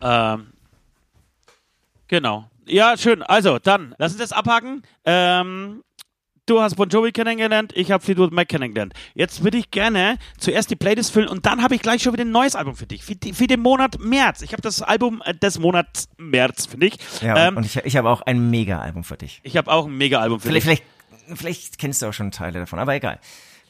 [0.00, 0.48] Ähm,
[2.08, 2.48] genau.
[2.66, 3.22] Ja, schön.
[3.22, 4.82] Also, dann, lass uns das abhaken.
[5.04, 5.82] Ähm,
[6.48, 8.94] du hast Bon Jovi kennengelernt, ich habe Fleetwood Mac kennengelernt.
[9.14, 12.24] Jetzt würde ich gerne zuerst die Playlist füllen und dann habe ich gleich schon wieder
[12.24, 13.04] ein neues Album für dich.
[13.04, 14.42] Für, für den Monat März.
[14.42, 16.98] Ich habe das Album äh, des Monats März, finde ich.
[17.20, 19.40] Ja, ähm, und ich, ich habe auch ein Mega-Album für dich.
[19.42, 20.82] ich habe auch ein Mega-Album für Vielleicht, dich.
[21.26, 23.18] vielleicht, vielleicht kennst du auch schon Teile davon, aber egal.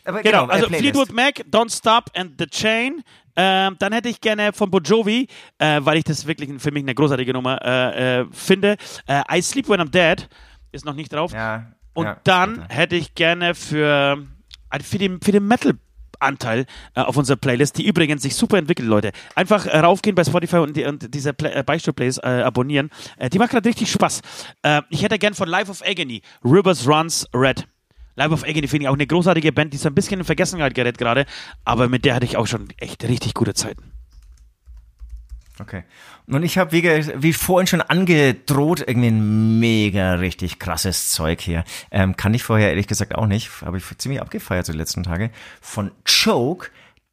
[0.09, 0.81] Aber Genau, äh, also Playlist.
[0.81, 3.03] Fleetwood Mac, Don't Stop and The Chain.
[3.37, 5.29] Ähm, dann hätte ich gerne von Bon Jovi,
[5.59, 8.77] äh, weil ich das wirklich für mich eine großartige Nummer äh, äh, finde.
[9.07, 10.29] Äh, I Sleep When I'm Dead
[10.73, 11.33] ist noch nicht drauf.
[11.33, 12.75] Ja, Und ja, dann bitte.
[12.75, 14.25] hätte ich gerne für,
[14.71, 15.75] äh, für, den, für den Metal
[16.21, 19.13] Anteil äh, auf unserer Playlist, die übrigens sich super entwickelt, Leute.
[19.37, 22.91] Einfach äh, raufgehen bei Spotify und, die, und diese Play, äh, Beichtstuhl-Plays abonnieren.
[23.33, 24.23] Die macht gerade richtig Spaß.
[24.91, 27.69] Ich hätte gern von Life of Agony, Rivers Runs Red.
[28.19, 30.75] Life of Agony finde ich auch eine großartige Band, die so ein bisschen in Vergessenheit
[30.75, 31.25] gerät gerade,
[31.65, 33.93] aber mit der hatte ich auch schon echt richtig gute Zeiten.
[35.61, 35.85] Okay.
[36.27, 36.83] Und ich habe, wie,
[37.23, 41.65] wie vorhin schon angedroht, irgendwie ein mega richtig krasses Zeug hier.
[41.93, 43.51] Ähm, kann ich vorher ehrlich gesagt auch nicht.
[43.63, 45.31] Habe ich ziemlich abgefeiert so die letzten Tage.
[45.61, 46.71] Von Choke,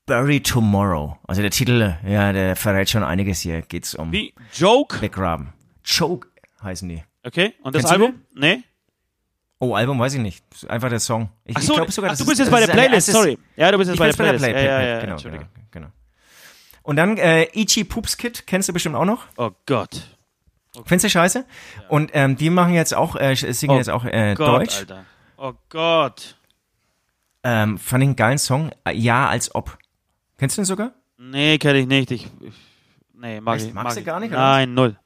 [0.08, 1.18] Bury Tomorrow.
[1.28, 3.62] Also der Titel, ja, der verrät schon einiges hier.
[3.62, 4.34] Geht's um Wie?
[4.54, 5.00] Joke?
[5.00, 5.54] Begraben.
[5.84, 6.28] Choke
[6.64, 7.04] heißen die.
[7.24, 7.54] Okay.
[7.64, 8.22] Und das Kennst Album?
[8.36, 8.64] Nee?
[9.60, 10.44] Oh, Album weiß ich nicht.
[10.68, 11.30] Einfach der Song.
[11.46, 13.38] Ich, Ach so, ich glaube sogar, ach, du bist ist, jetzt bei der Playlist, sorry.
[13.56, 14.46] Ja, du bist jetzt bei bei der Playlist.
[14.46, 15.88] Play, ja, ja, ja, genau, genau, genau.
[16.84, 19.26] Und dann äh, Ichi Poops Kid, kennst du bestimmt auch noch?
[19.38, 20.16] Oh Gott.
[20.86, 21.46] Findest du scheiße?
[21.88, 24.80] Und ähm, die machen jetzt auch, äh, singen Oh jetzt auch äh, Gott, Deutsch.
[24.80, 25.06] Alter.
[25.38, 26.36] Oh Gott.
[27.44, 28.72] Ähm, fand ich einen geilen Song.
[28.92, 29.78] Ja, als ob.
[30.38, 30.92] Kennst du den sogar?
[31.18, 32.12] Nee, kenne ich nicht.
[32.12, 32.54] Ich, ich,
[33.14, 33.68] nee, mag Echt?
[33.68, 33.74] ich.
[33.74, 34.98] Magst mag du gar nicht, Nein, null.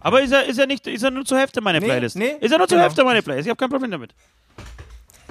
[0.00, 2.16] Aber ist er, ist er nicht, ist er nur zur Hälfte meine Nee, Playlist?
[2.16, 2.82] nee, ist er nur zur genau.
[2.88, 3.46] Hälfte meine Playlist?
[3.46, 4.14] Ich habe kein Problem damit.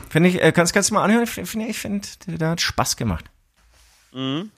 [0.09, 1.23] Finde ich, äh, kannst, kannst du mal anhören?
[1.23, 3.25] Ich finde, ich finde, der hat Spaß gemacht.
[4.13, 4.51] Mhm.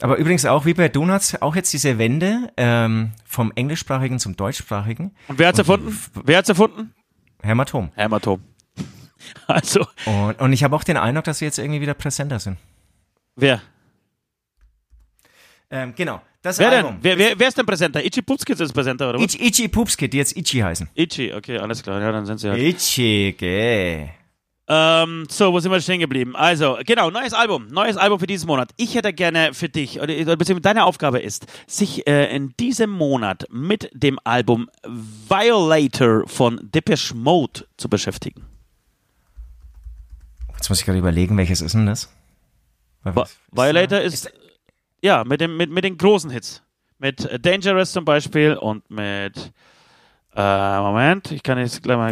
[0.00, 5.14] Aber übrigens auch wie bei Donuts, auch jetzt diese Wende ähm, vom englischsprachigen zum deutschsprachigen.
[5.26, 5.98] Und wer hat's erfunden?
[6.24, 6.94] Wer hat's erfunden?
[7.42, 7.90] Hämatom.
[7.94, 8.42] Hämatom.
[9.48, 12.56] Also, Und, und ich habe auch den Eindruck, dass sie jetzt irgendwie wieder präsenter sind.
[13.34, 13.60] wer?
[15.70, 16.92] Ähm, genau, das Wer Album.
[16.92, 17.02] denn?
[17.02, 18.04] Wer, wer, wer ist denn Präsenter?
[18.04, 19.34] Ichi Pupskis ist Präsenter, oder was?
[19.34, 20.88] Ichi, Ichi Poopskid, die jetzt Ichi heißen.
[20.94, 22.00] Ichi, okay, alles klar.
[22.00, 22.60] Ja, dann sind sie halt.
[22.60, 24.10] Ichi, gell.
[24.70, 26.36] Ähm, so, wo sind wir stehen geblieben?
[26.36, 27.68] Also, genau, neues Album.
[27.68, 28.70] Neues Album für dieses Monat.
[28.76, 32.90] Ich hätte gerne für dich, oder oder beziehungsweise deine Aufgabe ist, sich äh, in diesem
[32.90, 38.44] Monat mit dem Album Violator von Depeche Mode zu beschäftigen.
[40.56, 42.12] Jetzt muss ich gerade überlegen, welches ist denn das?
[43.52, 44.30] Violator ist,
[45.02, 46.62] ja, mit, dem, mit, mit den großen Hits.
[46.98, 49.52] Mit äh, Dangerous zum Beispiel und mit,
[50.34, 52.10] äh, Moment, ich kann jetzt gleich mal,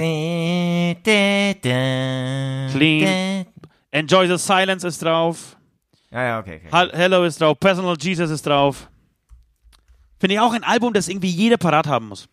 [2.72, 3.46] Clean.
[3.90, 5.56] Enjoy the Silence ist drauf.
[6.10, 6.76] Ja, ja, okay, okay.
[6.76, 8.88] Hel- Hello ist drauf, Personal Jesus ist drauf.
[10.18, 12.28] Finde ich auch ein Album, das irgendwie jeder parat haben muss.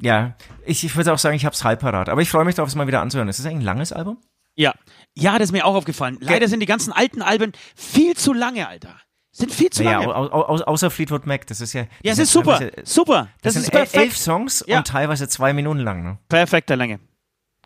[0.00, 0.34] Ja,
[0.66, 2.08] ich, ich würde auch sagen, ich habe es halb parat.
[2.08, 3.28] Aber ich freue mich darauf, es mal wieder anzuhören.
[3.28, 4.18] Ist das eigentlich ein langes Album?
[4.56, 4.74] Ja.
[5.14, 6.18] Ja, das ist mir auch aufgefallen.
[6.20, 8.96] Leider sind die ganzen alten Alben viel zu lange, Alter.
[9.34, 10.14] Sind viel zu Ja, lange.
[10.14, 11.46] au, au, au, außer Fleetwood Mac.
[11.46, 11.82] Das ist ja.
[12.02, 12.58] Ja, es das ist super.
[12.58, 13.28] teilweise- Super.
[13.40, 14.02] Das, Das, ist sind el- perfekt.
[14.04, 14.78] elf Songs Ja.
[14.78, 16.02] und teilweise zwei Minuten lang.
[16.02, 16.18] Ne?
[16.28, 17.00] Perfekte Länge.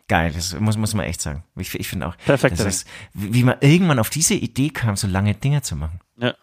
[0.07, 1.43] Geil, das muss, muss man echt sagen.
[1.57, 4.95] Ich, ich finde auch, Perfekte das ist, wie wie man irgendwann auf diese Idee kam,
[4.95, 5.99] so lange Dinge zu machen.
[6.17, 6.33] Ja.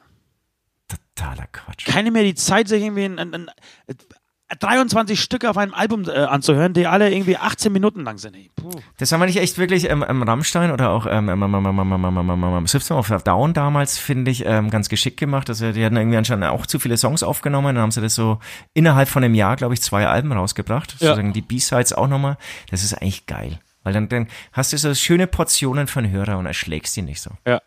[0.88, 1.86] Totaler Quatsch.
[1.86, 3.50] Keine mehr die Zeit, sich irgendwie ein, ein, ein,
[4.58, 8.34] 23 Stücke auf einem Album äh, anzuhören, die alle irgendwie 18 Minuten lang sind.
[8.36, 8.50] Hey,
[8.98, 12.66] das haben wir nicht echt wirklich ähm, ähm, Rammstein oder auch ähm, ähm, ähm, ähm,
[12.66, 15.48] System of Down damals, finde ich, ähm, ganz geschickt gemacht.
[15.48, 17.74] Also die hatten irgendwie anscheinend auch zu viele Songs aufgenommen.
[17.74, 18.38] Dann haben sie das so
[18.72, 20.92] innerhalb von einem Jahr, glaube ich, zwei Alben rausgebracht.
[20.92, 21.08] Ja.
[21.08, 22.36] Sozusagen die B-Sides auch nochmal.
[22.70, 23.58] Das ist eigentlich geil.
[23.82, 27.30] Weil dann, dann hast du so schöne Portionen von Hörer und erschlägst die nicht so.
[27.46, 27.60] Ja,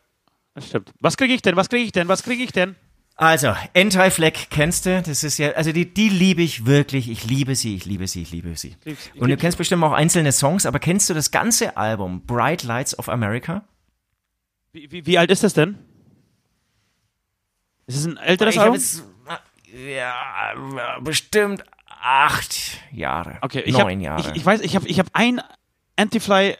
[0.56, 0.92] das stimmt.
[1.00, 1.56] Was kriege ich denn?
[1.56, 2.08] Was kriege ich denn?
[2.08, 2.76] Was kriege ich denn?
[3.20, 7.56] Also, Anti-Flag kennst du, das ist ja, also die, die liebe ich wirklich, ich liebe
[7.56, 8.76] sie, ich liebe sie, ich liebe sie.
[8.86, 12.62] Ich Und du kennst bestimmt auch einzelne Songs, aber kennst du das ganze Album Bright
[12.62, 13.64] Lights of America?
[14.72, 15.80] Wie, wie, wie alt ist das denn?
[17.88, 18.76] Ist es ein älteres ich Album?
[18.76, 19.04] jetzt,
[19.74, 20.54] ja,
[21.02, 24.32] bestimmt acht Jahre, Okay, ich neun hab, Jahre.
[24.32, 25.42] Ich, ich weiß, ich habe ich hab ein
[25.96, 26.56] Anti-Fly,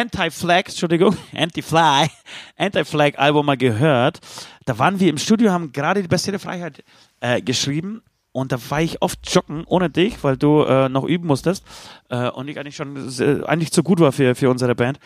[0.00, 2.08] Anti-Flag, Entschuldigung, Anti-Fly,
[2.56, 4.20] Anti-Flag-Album mal gehört.
[4.64, 6.84] Da waren wir im Studio, haben gerade die Beste Freiheit
[7.20, 8.02] äh, geschrieben.
[8.32, 11.64] Und da war ich oft joggen ohne dich, weil du äh, noch üben musstest.
[12.10, 14.98] Äh, und ich eigentlich schon sehr, eigentlich zu gut war für, für unsere Band.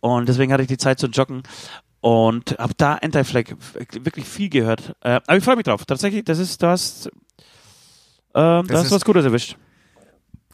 [0.00, 1.42] Und deswegen hatte ich die Zeit zu joggen.
[2.00, 3.56] Und habe da Anti-Flag
[4.00, 4.94] wirklich viel gehört.
[5.02, 5.84] Äh, aber ich freue mich drauf.
[5.84, 7.06] Tatsächlich, das ist das.
[7.06, 7.10] Äh,
[8.32, 9.56] da Das hast ist- was Gutes erwischt.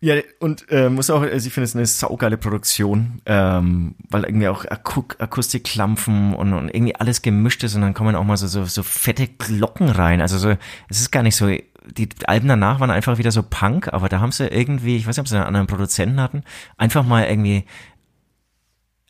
[0.05, 4.49] Ja, und äh, muss auch, also ich finde es eine saugeile Produktion, ähm, weil irgendwie
[4.49, 8.47] auch Aku Akustikklampfen und, und irgendwie alles gemischt ist und dann kommen auch mal so,
[8.47, 10.21] so, so fette Glocken rein.
[10.21, 10.59] Also so,
[10.91, 14.21] es ist gar nicht so, die Alben danach waren einfach wieder so Punk, aber da
[14.21, 16.45] haben sie irgendwie, ich weiß nicht, ob sie einen anderen Produzenten hatten,
[16.77, 17.65] einfach mal irgendwie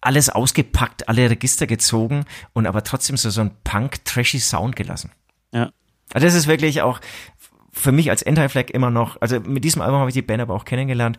[0.01, 5.11] alles ausgepackt, alle Register gezogen und aber trotzdem so, so ein Punk-trashy Sound gelassen.
[5.51, 5.73] Ja.
[6.13, 7.01] Also das ist wirklich auch
[7.75, 10.55] für mich als Anti-Flag immer noch, also mit diesem Album habe ich die Band aber
[10.55, 11.18] auch kennengelernt,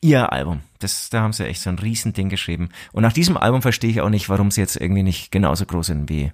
[0.00, 0.60] ihr Album.
[0.80, 2.68] Das, da haben sie echt so ein Riesending geschrieben.
[2.92, 5.86] Und nach diesem Album verstehe ich auch nicht, warum sie jetzt irgendwie nicht genauso groß
[5.86, 6.32] sind wie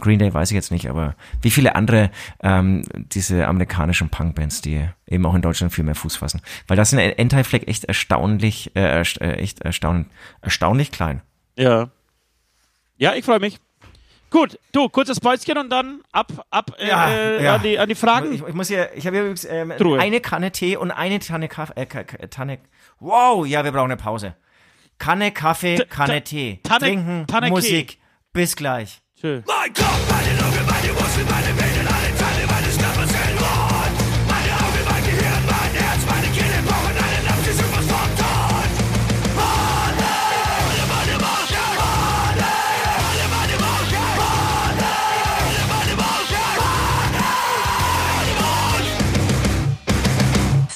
[0.00, 2.10] Green Day, weiß ich jetzt nicht, aber wie viele andere
[2.42, 6.40] ähm, diese amerikanischen Punkbands, die eben auch in Deutschland viel mehr Fuß fassen.
[6.66, 10.06] Weil das sind Anti-Flag echt erstaunlich, äh, äh, echt erstaun,
[10.40, 11.20] erstaunlich klein.
[11.56, 11.90] Ja.
[12.96, 13.60] Ja, ich freue mich.
[14.32, 17.54] Gut, du, kurzes Päuschen und dann ab, ab äh, Ja, äh, ja.
[17.56, 18.32] An, die, an die Fragen.
[18.32, 21.48] Ich, ich muss hier, ich habe hier übrigens ähm, eine Kanne Tee und eine Tanne
[21.48, 21.74] Kaffee.
[21.76, 22.58] Äh, Tanne.
[22.98, 24.34] Wow, ja, wir brauchen eine Pause.
[24.98, 26.60] Kanne Kaffee, Ta- Kanne Tee.
[26.62, 27.98] Tanne- Trinken, Tanne Musik.
[28.32, 29.02] Bis gleich.
[29.20, 29.42] Tschö.
[29.46, 32.12] Mein Kopf, meine Lunge, meine Muskeln, meine Venen, alle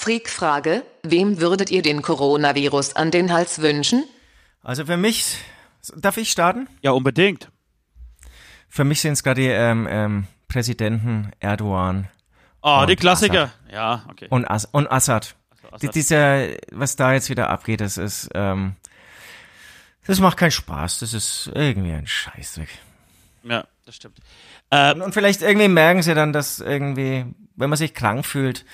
[0.07, 4.05] Freak-Frage, wem würdet ihr den Coronavirus an den Hals wünschen?
[4.63, 5.39] Also für mich,
[5.97, 6.69] darf ich starten?
[6.81, 7.51] Ja, unbedingt.
[8.69, 12.09] Für mich sind es gerade die ähm, ähm, Präsidenten Erdogan
[12.63, 13.51] Oh, Und die Klassiker.
[13.69, 14.29] Ja, okay.
[14.31, 15.35] und, As und Assad.
[15.73, 15.83] Assad.
[15.83, 18.77] Die, dieser, was da jetzt wieder abgeht, das ist, ähm,
[20.07, 21.01] das macht keinen Spaß.
[21.01, 22.69] Das ist irgendwie ein Scheißdreck.
[23.43, 24.19] Ja, das stimmt.
[24.71, 27.27] Äh, Und, und vielleicht irgendwie merken sie dann, dass irgendwie,
[27.57, 28.65] wenn man sich krank fühlt,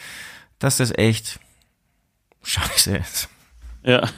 [0.62, 1.40] dass das echt
[2.42, 3.28] scheiße ist.
[3.82, 4.08] Ja.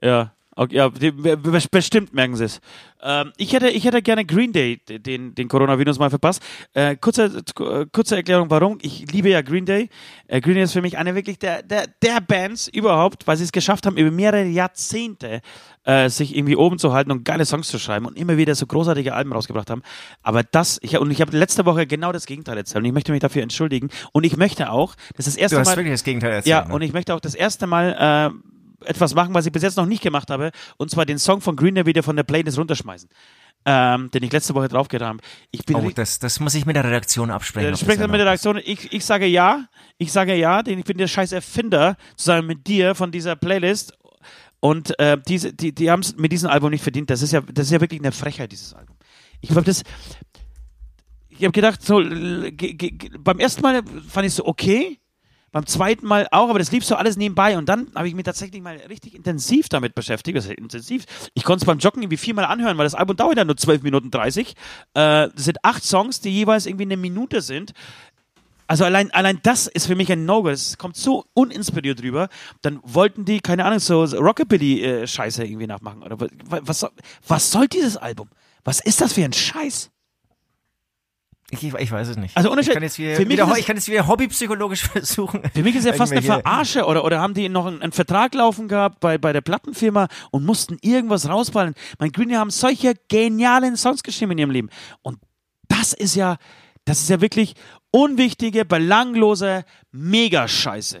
[0.00, 0.32] Ja.
[0.58, 2.60] Okay, ja, bestimmt merken sie es.
[3.00, 6.42] Ähm, ich, hätte, ich hätte gerne Green Day, den, den Coronavirus mal verpasst.
[6.74, 7.44] Äh, kurze,
[7.92, 8.78] kurze Erklärung, warum.
[8.82, 9.88] Ich liebe ja Green Day.
[10.26, 13.44] Äh, Green Day ist für mich eine wirklich der, der, der Bands überhaupt, weil sie
[13.44, 15.42] es geschafft haben, über mehrere Jahrzehnte
[15.84, 18.66] äh, sich irgendwie oben zu halten und geile Songs zu schreiben und immer wieder so
[18.66, 19.82] großartige Alben rausgebracht haben.
[20.24, 23.12] Aber das, ich, und ich habe letzte Woche genau das Gegenteil erzählt und ich möchte
[23.12, 23.90] mich dafür entschuldigen.
[24.10, 25.76] Und ich möchte auch, das ist das erste Du hast Mal.
[25.76, 26.50] wirklich das Gegenteil erzählt.
[26.50, 26.74] Ja, ne?
[26.74, 28.47] und ich möchte auch das erste Mal äh,
[28.84, 31.56] etwas machen, was ich bis jetzt noch nicht gemacht habe, und zwar den Song von
[31.56, 33.08] Green Day wieder von der Playlist runterschmeißen,
[33.64, 35.18] ähm, den ich letzte Woche draufgetan habe.
[35.50, 37.68] Ich bin Oh, das, das muss ich mit der Redaktion absprechen.
[38.00, 38.26] dann mit der.
[38.26, 38.60] Redaktion.
[38.64, 39.64] Ich, ich sage ja,
[39.98, 43.94] ich sage ja, denn ich bin der scheiß Erfinder zusammen mit dir von dieser Playlist.
[44.60, 47.10] Und äh, diese, die, die haben es mit diesem Album nicht verdient.
[47.10, 48.96] Das ist ja, das ist ja wirklich eine Frechheit, dieses Album.
[49.40, 49.82] Ich glaube, das.
[51.28, 54.98] Ich habe gedacht, so beim ersten Mal fand ich so okay,
[55.50, 57.56] beim zweiten Mal auch, aber das lief so alles nebenbei.
[57.56, 60.36] Und dann habe ich mich tatsächlich mal richtig intensiv damit beschäftigt.
[60.36, 61.04] Das heißt intensiv.
[61.34, 63.82] Ich konnte es beim Joggen irgendwie viermal anhören, weil das Album dauert ja nur 12
[63.82, 64.50] Minuten 30.
[64.50, 64.54] Äh,
[64.94, 67.72] das sind acht Songs, die jeweils irgendwie eine Minute sind.
[68.66, 70.50] Also allein, allein das ist für mich ein No-Go.
[70.50, 72.28] Das kommt so uninspiriert rüber.
[72.60, 76.02] Dann wollten die, keine Ahnung, so Rockabilly-Scheiße irgendwie nachmachen.
[76.02, 76.18] Oder
[76.50, 76.86] was,
[77.26, 78.28] was soll dieses Album?
[78.64, 79.90] Was ist das für ein Scheiß?
[81.50, 82.36] Ich, ich weiß es nicht.
[82.36, 85.42] Also ohne ich kann jetzt wieder, für mich wieder, ich kann jetzt wieder hobbypsychologisch versuchen.
[85.54, 86.84] Für mich ist ja fast eine Verarsche.
[86.84, 90.44] Oder, oder haben die noch einen, einen Vertrag laufen gehabt bei, bei der Plattenfirma und
[90.44, 91.74] mussten irgendwas rausballen?
[91.98, 94.70] Mein Green Day haben solche genialen Songs geschrieben in ihrem Leben.
[95.00, 95.18] Und
[95.68, 96.36] das ist ja,
[96.84, 97.54] das ist ja wirklich
[97.90, 101.00] unwichtige, belanglose Mega-Scheiße.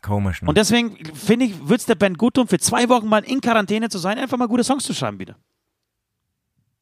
[0.00, 0.48] Komisch, ne?
[0.48, 3.42] Und deswegen finde ich, würde es der Band gut tun, für zwei Wochen mal in
[3.42, 5.36] Quarantäne zu sein, einfach mal gute Songs zu schreiben wieder.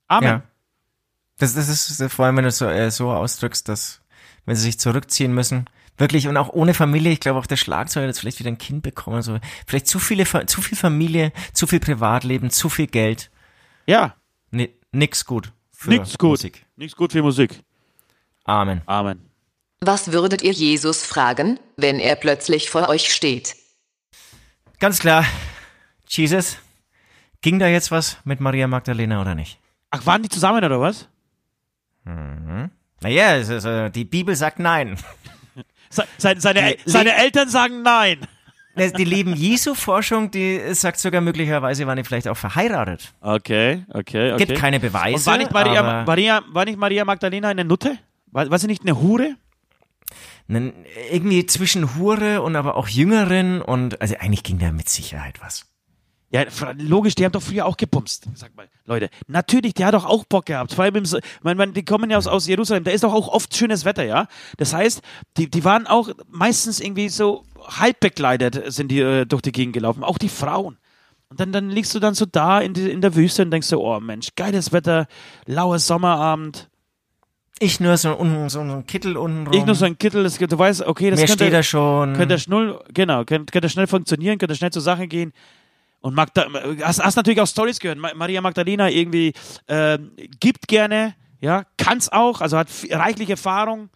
[0.07, 0.29] Amen.
[0.29, 0.43] Ja.
[1.39, 4.01] Das, das ist vor allem, wenn du es so, äh, so ausdrückst, dass,
[4.47, 5.66] wenn sie sich zurückziehen müssen,
[5.99, 8.59] wirklich und auch ohne Familie, ich glaube auch der Schlagzeuger hat jetzt vielleicht wieder ein
[8.59, 13.30] Kind bekommen, so, vielleicht zu viele, zu viel Familie, zu viel Privatleben, zu viel Geld,
[13.87, 14.14] Ja,
[14.51, 15.53] Ni- nix gut.
[15.72, 16.30] Für nichts gut.
[16.30, 16.64] Musik.
[16.76, 17.62] Nichts gut für Musik.
[18.45, 18.80] Amen.
[18.87, 19.20] Amen.
[19.80, 23.57] Was würdet ihr Jesus fragen, wenn er plötzlich vor euch steht?
[24.78, 25.24] Ganz klar,
[26.09, 26.57] Jesus,
[27.43, 29.59] ging da jetzt was mit Maria Magdalena oder nicht?
[29.91, 31.09] Ach, waren die zusammen oder was?
[32.07, 34.97] Naja, es ist, äh, die Bibel sagt nein.
[35.89, 38.19] Se seine, seine, seine Eltern sagen nein.
[38.79, 43.15] Ne, Die Leben Jesu-Forschung, die sagt sogar möglicherweise, waren die vielleicht auch verheiratet.
[43.23, 44.45] Okay, okay, okay.
[44.45, 45.17] Gibt keine Beweise.
[45.17, 47.97] Und war nicht, Maria, Maria, war nicht Maria Magdalena eine Nutte?
[48.33, 49.37] War, war sie nicht eine Hure?
[50.49, 55.67] irgendwie zwischen Hure und aber auch Jüngerin und also eigentlich ging da mit Sicherheit was.
[56.31, 56.43] Ja,
[56.79, 58.27] logisch, die haben doch früher auch gebumst.
[58.35, 59.11] Sag mal, Leute.
[59.29, 60.72] Natürlich, der hat doch auch Bock gehabt.
[60.74, 63.14] Vor allem, im, So- man, man, die kommen ja aus, aus Jerusalem, da ist doch
[63.14, 64.27] auch oft schönes Wetter, ja.
[64.57, 65.03] Das heißt,
[65.37, 69.74] die, die waren auch meistens irgendwie so halb bekleidet, sind die äh, durch die Gegend
[69.74, 70.03] gelaufen.
[70.03, 70.79] Auch die Frauen.
[71.29, 73.68] Und dann, dann liegst du dann so da in, die, in der Wüste und denkst
[73.68, 75.07] so, oh Mensch, geiles Wetter,
[75.47, 76.68] lauer Sommerabend.
[77.59, 79.57] Ich nur so, un, so einen Kittel unten rum.
[79.59, 82.12] Ich nur so ein Kittel, das, du weißt, okay, das Mir könnte, steht da schon.
[82.12, 85.33] könnte schnell, genau, könnte, könnte schnell funktionieren, könnte schnell zur Sache gehen.
[86.07, 86.47] Und Magda,
[86.83, 87.99] hast, hast natürlich auch Stories gehört.
[87.99, 89.33] Ma- Maria Magdalena irgendwie
[89.67, 93.91] ähm, gibt gerne, ja, kann's auch, also hat reichlich Erfahrung.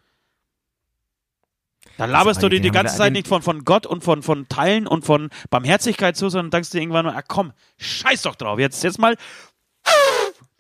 [1.98, 4.48] Da laberst aber du dir die ganze Zeit nicht von, von Gott und von, von
[4.48, 8.82] Teilen und von Barmherzigkeit zu, sondern denkst dir irgendwann, ah komm, scheiß doch drauf, jetzt,
[8.82, 9.16] jetzt mal,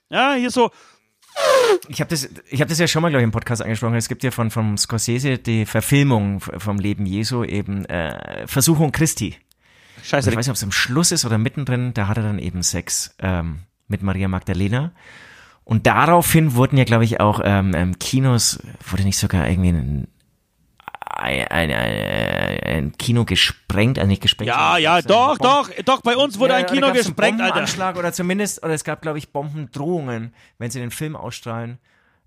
[0.08, 0.70] ja, hier so,
[1.88, 3.94] Ich habe das, ich hab das ja schon mal, glaube ich, im Podcast angesprochen.
[3.94, 9.36] Es gibt ja von vom Scorsese die Verfilmung vom Leben Jesu eben äh, Versuchung Christi.
[10.02, 12.38] Scheiße, Ich weiß nicht, ob es am Schluss ist oder mittendrin, da hat er dann
[12.38, 14.92] eben Sex ähm, mit Maria Magdalena.
[15.64, 20.08] Und daraufhin wurden ja, glaube ich, auch ähm, ähm, Kinos, wurde nicht sogar irgendwie ein,
[20.96, 24.48] ein, ein, ein, Kino gesprengt, also nicht gesprengt.
[24.48, 27.98] ja, ja, doch, doch, doch, bei uns wurde Ja, ein Kino gab's einen gesprengt, Alter.
[27.98, 31.78] Oder zumindest, oder es gab, glaube ich, Bombendrohungen, wenn sie den Film ausstrahlen.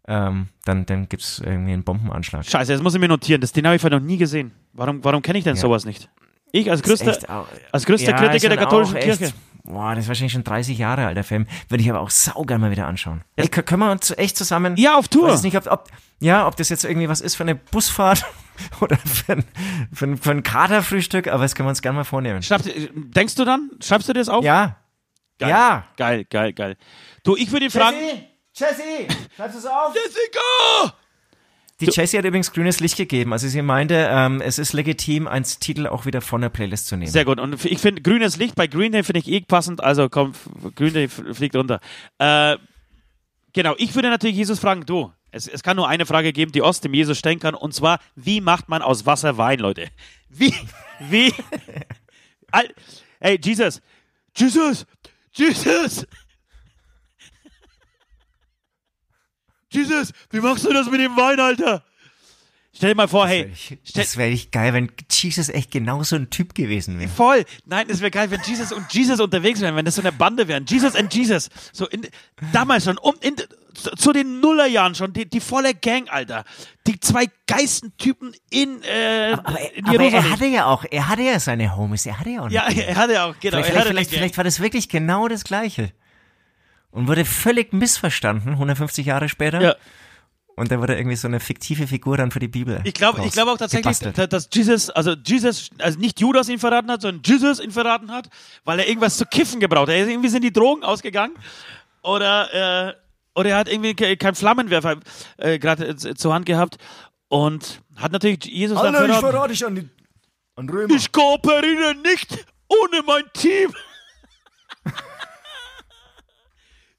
[0.07, 2.45] Ähm, dann dann gibt es irgendwie einen Bombenanschlag.
[2.45, 3.39] Scheiße, das muss ich mir notieren.
[3.39, 4.51] Das den habe ich vielleicht noch nie gesehen.
[4.73, 5.61] Warum, warum kenne ich denn Ja.
[5.61, 6.09] sowas nicht?
[6.55, 7.27] Ich als größter, echt
[7.71, 9.25] als größter Ja, Kritiker der dann katholischen Kirche.
[9.25, 11.47] Echt, boah, das ist wahrscheinlich schon 30 Jahre alt, der Film.
[11.67, 13.23] Würde ich aber auch saugeil mal wieder anschauen.
[13.37, 14.75] Ey, kö- können wir uns echt zusammen.
[14.77, 15.29] Ja, auf Ich Tour.
[15.29, 15.89] weiß nicht, ob, ob,
[16.19, 18.23] ja, ob das jetzt irgendwie was ist für eine Busfahrt.
[18.81, 19.43] Oder für ein,
[19.91, 22.43] für ein, für ein Katerfrühstück, aber das können wir uns gerne mal vornehmen.
[22.43, 23.71] Schreibst, denkst du dann?
[23.81, 24.43] Schreibst du das auf?
[24.45, 24.75] Ja.
[25.39, 25.49] Geil.
[25.49, 25.87] Ja.
[25.97, 26.77] Geil, geil, geil.
[27.23, 27.97] Du, ich würde ihn fragen.
[28.53, 28.83] Jesse,
[29.35, 29.95] schreibst du es auf?
[29.95, 30.93] Jessica!
[31.85, 33.33] Die Jessie hat übrigens grünes Licht gegeben.
[33.33, 36.95] Also sie meinte, ähm, es ist legitim, als Titel auch wieder von der Playlist zu
[36.95, 37.11] nehmen.
[37.11, 37.39] Sehr gut.
[37.39, 39.83] Und ich finde grünes Licht bei Green Day finde ich eh passend.
[39.83, 40.33] Also komm,
[40.75, 41.79] Green Day fliegt runter.
[42.19, 42.57] Äh,
[43.53, 46.61] genau, ich würde natürlich Jesus fragen, du, es, es kann nur eine Frage geben, die
[46.61, 47.55] Ost dem Jesus stellen kann.
[47.55, 49.89] Und zwar, wie macht man aus Wasser Wein, Leute?
[50.35, 50.51] Wie,
[51.11, 51.31] wie,
[53.19, 53.83] hey, Jesus,
[54.35, 54.87] Jesus,
[55.31, 56.07] Jesus.
[59.73, 61.83] Jesus, wie machst du das mit dem Wein, Alter?
[62.75, 63.53] Stell dir mal vor, hey,
[63.93, 67.07] Das wäre echt geil, wenn Jesus echt genau so ein Typ gewesen wäre.
[67.07, 67.45] Voll.
[67.65, 70.47] Nein, es wäre geil, wenn Jesus und Jesus unterwegs wären, wenn das so eine Bande
[70.47, 70.65] wären.
[70.65, 71.51] Jesus and Jesus.
[71.71, 72.07] So in,
[72.51, 73.35] damals schon, um, in,
[73.75, 76.45] zu, den Nullerjahren schon, die, die volle Gang, Alter.
[76.87, 81.21] Die zwei Geistentypen in, äh, Aber, er- in aber er hatte ja auch, er hatte
[81.21, 83.57] ja seine Homies, er hatte ja auch ja, er hatte auch, genau.
[83.61, 85.91] Vielleicht, vielleicht, vielleicht, vielleicht war das wirklich genau das Gleiche.
[86.93, 89.61] Und wurde völlig missverstanden, 150 Jahre später.
[89.61, 89.75] Ja.
[90.55, 92.79] Und da wurde irgendwie so eine fiktive Figur dann für die Bibel.
[92.83, 94.17] Ich glaube, ich glaube auch tatsächlich, gebastelt.
[94.19, 98.11] da- dass Jesus, also Jesus, also nicht Judas ihn verraten hat, sondern Jesus ihn verraten
[98.11, 98.29] hat,
[98.63, 99.95] weil er irgendwas zu kiffen gebraucht hat.
[99.95, 101.33] Er- Irgendwie sind die Drogen ausgegangen
[102.03, 102.93] oder, äh,
[103.33, 104.97] oder er hat irgendwie ke- keinen Flammenwerfer
[105.37, 106.77] äh, gerade äh, zur Hand gehabt
[107.29, 109.51] und hat natürlich Jesus dann verraten.
[109.51, 109.89] dich an die
[110.55, 110.93] an Römer.
[110.95, 113.73] Ich kooperiere nicht ohne mein Team.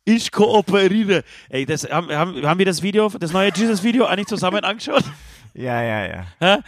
[0.05, 1.25] Ich kooperiere.
[1.49, 5.05] Ey, das, haben, haben, haben wir das Video, das neue Jesus-Video eigentlich zusammen angeschaut?
[5.55, 6.27] Ja, ja, ja.
[6.41, 6.59] Hä?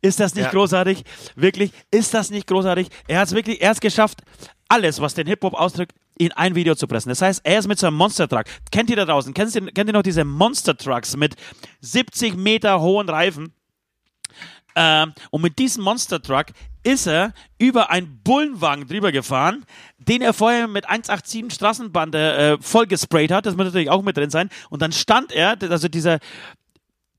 [0.00, 0.50] Ist das nicht Ja.
[0.50, 1.02] großartig?
[1.34, 2.88] Wirklich, ist das nicht großartig?
[3.08, 4.22] Er hat es wirklich, er hat geschafft,
[4.68, 7.10] alles, was den Hip-Hop ausdrückt, in ein Video zu pressen.
[7.10, 8.44] Das heißt, er ist mit so einem Monster-Truck.
[8.70, 9.34] Kennt ihr da draußen?
[9.34, 11.34] Kennt ihr, kennt ihr noch diese Monster-Trucks mit
[11.80, 13.52] 70 Meter hohen Reifen?
[14.74, 16.46] Ähm, und mit diesem Monster Truck
[16.86, 19.64] ist er über einen Bullenwagen drüber gefahren,
[19.98, 23.44] den er vorher mit 187 Straßenbande äh, vollgesprayt hat.
[23.44, 24.50] Das muss natürlich auch mit drin sein.
[24.70, 26.20] Und dann stand er, also dieser,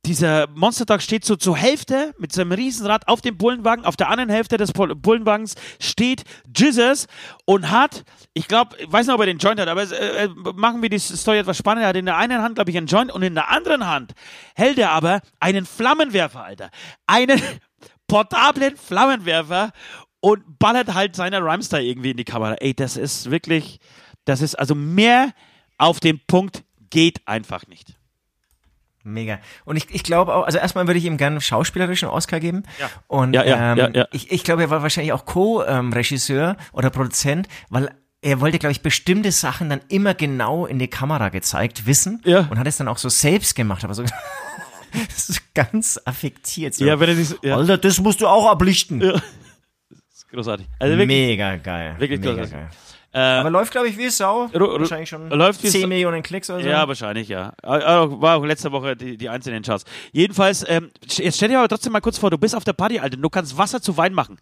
[0.06, 3.84] dieser Monster Truck steht so zur Hälfte mit seinem Riesenrad auf dem Bullenwagen.
[3.84, 6.24] Auf der anderen Hälfte des Bullenwagens steht
[6.56, 7.08] Jesus
[7.44, 10.30] und hat, ich glaube, ich weiß nicht, ob er den Joint hat, aber äh, äh,
[10.56, 11.88] machen wir die Story etwas spannender.
[11.88, 14.14] Er hat in der einen Hand, glaube ich, einen Joint und in der anderen Hand
[14.56, 16.70] hält er aber einen Flammenwerfer, Alter.
[17.06, 17.42] Einen
[18.08, 19.72] portablen Flammenwerfer
[20.20, 22.56] und ballert halt seine Rhymestar irgendwie in die Kamera.
[22.56, 23.80] Ey, das ist wirklich,
[24.26, 25.32] das ist also mehr
[25.78, 27.96] auf den Punkt geht einfach nicht.
[29.04, 29.40] Mega.
[29.64, 32.64] Und ich, ich glaube auch, also erstmal würde ich ihm gerne einen schauspielerischen Oscar geben.
[32.80, 32.90] Ja.
[33.08, 34.06] Und Ja, ja, ähm, ja.
[34.12, 37.90] Ich, ich glaube, er war wahrscheinlich auch Co-Regisseur oder Produzent, weil
[38.22, 42.48] er wollte, glaube ich, bestimmte Sachen dann immer genau in die Kamera gezeigt wissen Ja.
[42.50, 44.04] und hat es dann auch so selbst gemacht, aber so
[45.08, 46.74] das ist ganz affektiert.
[46.76, 46.86] So.
[46.86, 49.02] Ja, wenn er so- ja, Alter, das musst du auch ablichten.
[49.02, 49.20] Ja.
[50.32, 50.68] großartig.
[50.80, 51.96] Also wirklich, Mega geil.
[52.00, 52.52] Wirklich Mega großartig.
[52.54, 52.70] geil.
[53.14, 54.46] äh, Aber läuft, glaube ich, wie Sau.
[54.48, 55.88] Ru- ru- Wahrscheinlich schon läuft wie 10 Sau.
[55.88, 56.68] Millionen Klicks oder so.
[56.68, 57.54] ja, wahrscheinlich, ja.
[57.64, 57.82] Äh, äh,
[58.22, 59.86] War auch letzte Woche die, die einzelnen Charts.
[60.12, 63.00] Jedenfalls, ähm, jetzt stell dir aber trotzdem mal kurz vor, du bist auf der Party,
[63.00, 64.38] Alter, du kannst Wasser zu Wein machen.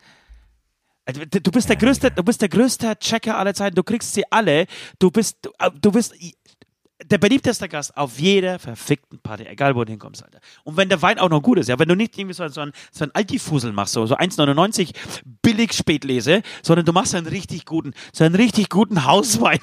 [1.08, 3.76] Also, Du bist der größte, du bist der größte Checker aller Zeiten.
[3.76, 4.66] Du kriegst sie alle.
[4.98, 6.16] Du bist, du, äh, bist
[7.04, 10.40] der beliebteste Gast auf jeder verfickten Party, egal wo du hinkommst, Alter.
[10.64, 12.62] Und wenn der Wein auch noch gut ist, ja, wenn du nicht irgendwie so, so
[12.62, 14.94] ein, so ein Altifusel machst, so, so 1,99
[15.42, 19.60] billig Spätlese, sondern du machst einen richtig guten, so einen richtig guten Hauswein.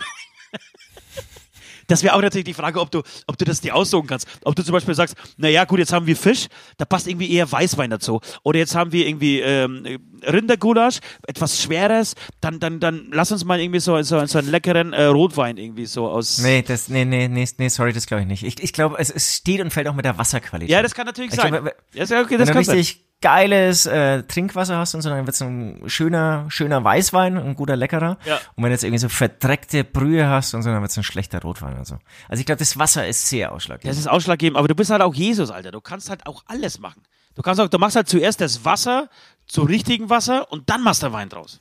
[1.92, 4.26] Das wäre auch natürlich die Frage, ob du, ob du das dir aussuchen kannst.
[4.44, 6.46] Ob du zum Beispiel sagst, naja, gut, jetzt haben wir Fisch,
[6.78, 8.20] da passt irgendwie eher Weißwein dazu.
[8.42, 13.60] Oder jetzt haben wir irgendwie ähm, Rindergulasch, etwas Schweres, dann, dann, dann lass uns mal
[13.60, 16.38] irgendwie so, so, so einen leckeren äh, Rotwein irgendwie so aus.
[16.38, 18.42] Nee, das, nee, nee, nee, nee, sorry, das glaube ich nicht.
[18.42, 20.70] Ich, ich glaube, es, es steht und fällt auch mit der Wasserqualität.
[20.72, 21.52] Ja, das kann natürlich Ich sein.
[21.52, 22.84] glaube, ja, okay, das kann sein.
[23.22, 27.76] Geiles äh, Trinkwasser hast und so, dann wird es ein schöner, schöner Weißwein, ein guter
[27.76, 28.18] leckerer.
[28.24, 28.36] Ja.
[28.54, 31.04] Und wenn du jetzt irgendwie so verdreckte Brühe hast und so, dann wird es ein
[31.04, 31.98] schlechter Rotwein und so.
[32.28, 33.90] Also ich glaube, das Wasser ist sehr ausschlaggebend.
[33.90, 35.70] Das ist ausschlaggebend, aber du bist halt auch Jesus, Alter.
[35.70, 37.02] Du kannst halt auch alles machen.
[37.34, 39.08] Du kannst auch, du machst halt zuerst das Wasser
[39.46, 41.60] zu richtigen Wasser und dann machst du Wein draus.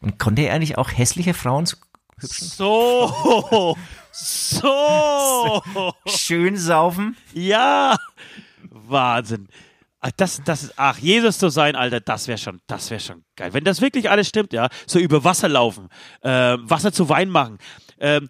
[0.00, 1.76] Und konnte er eigentlich auch hässliche Frauen so
[2.18, 2.48] hübschen?
[2.48, 3.76] So,
[4.12, 5.62] so,
[6.06, 7.16] schön saufen?
[7.34, 7.96] ja,
[8.70, 9.48] Wahnsinn.
[10.04, 13.24] Ach, Das, das ist, ach, Jesus zu sein, Alter, das wäre schon, das wäre schon
[13.36, 13.54] geil.
[13.54, 15.88] Wenn das wirklich alles stimmt, ja, so über Wasser laufen,
[16.22, 16.28] äh,
[16.58, 17.58] Wasser zu Wein machen,
[18.00, 18.26] ähm,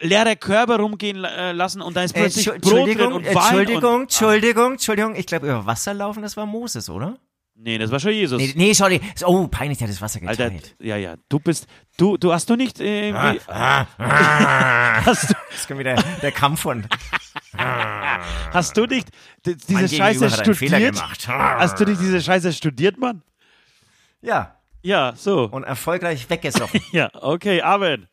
[0.00, 3.24] leere Körper rumgehen äh, lassen und da ist Äh, plötzlich Entschu- Brot drin Entschuldigung, und
[3.24, 5.16] Wein Entschuldigung, und, Entschuldigung, Entschuldigung.
[5.16, 7.16] Ich glaube, über Wasser laufen, das war Moses, oder?
[7.60, 8.40] Nee, das war schon Jesus.
[8.40, 9.00] Nee, nee, sorry.
[9.24, 10.76] Oh, peinlich, der hat das Wasser Alter, geteilt.
[10.78, 13.84] ja, ja, du bist, du, du hast du nicht irgendwie, Ah,
[15.04, 16.86] hast du, Das kommt wieder der Kampf von.
[17.58, 19.08] Hast du nicht
[19.44, 21.02] diese Scheiße studiert?
[21.28, 23.22] Hast du nicht diese Scheiße studiert, Mann?
[24.20, 25.44] Ja, Ja, so.
[25.44, 26.80] und erfolgreich weggesoffen.
[26.92, 28.08] Ja, okay, Amen.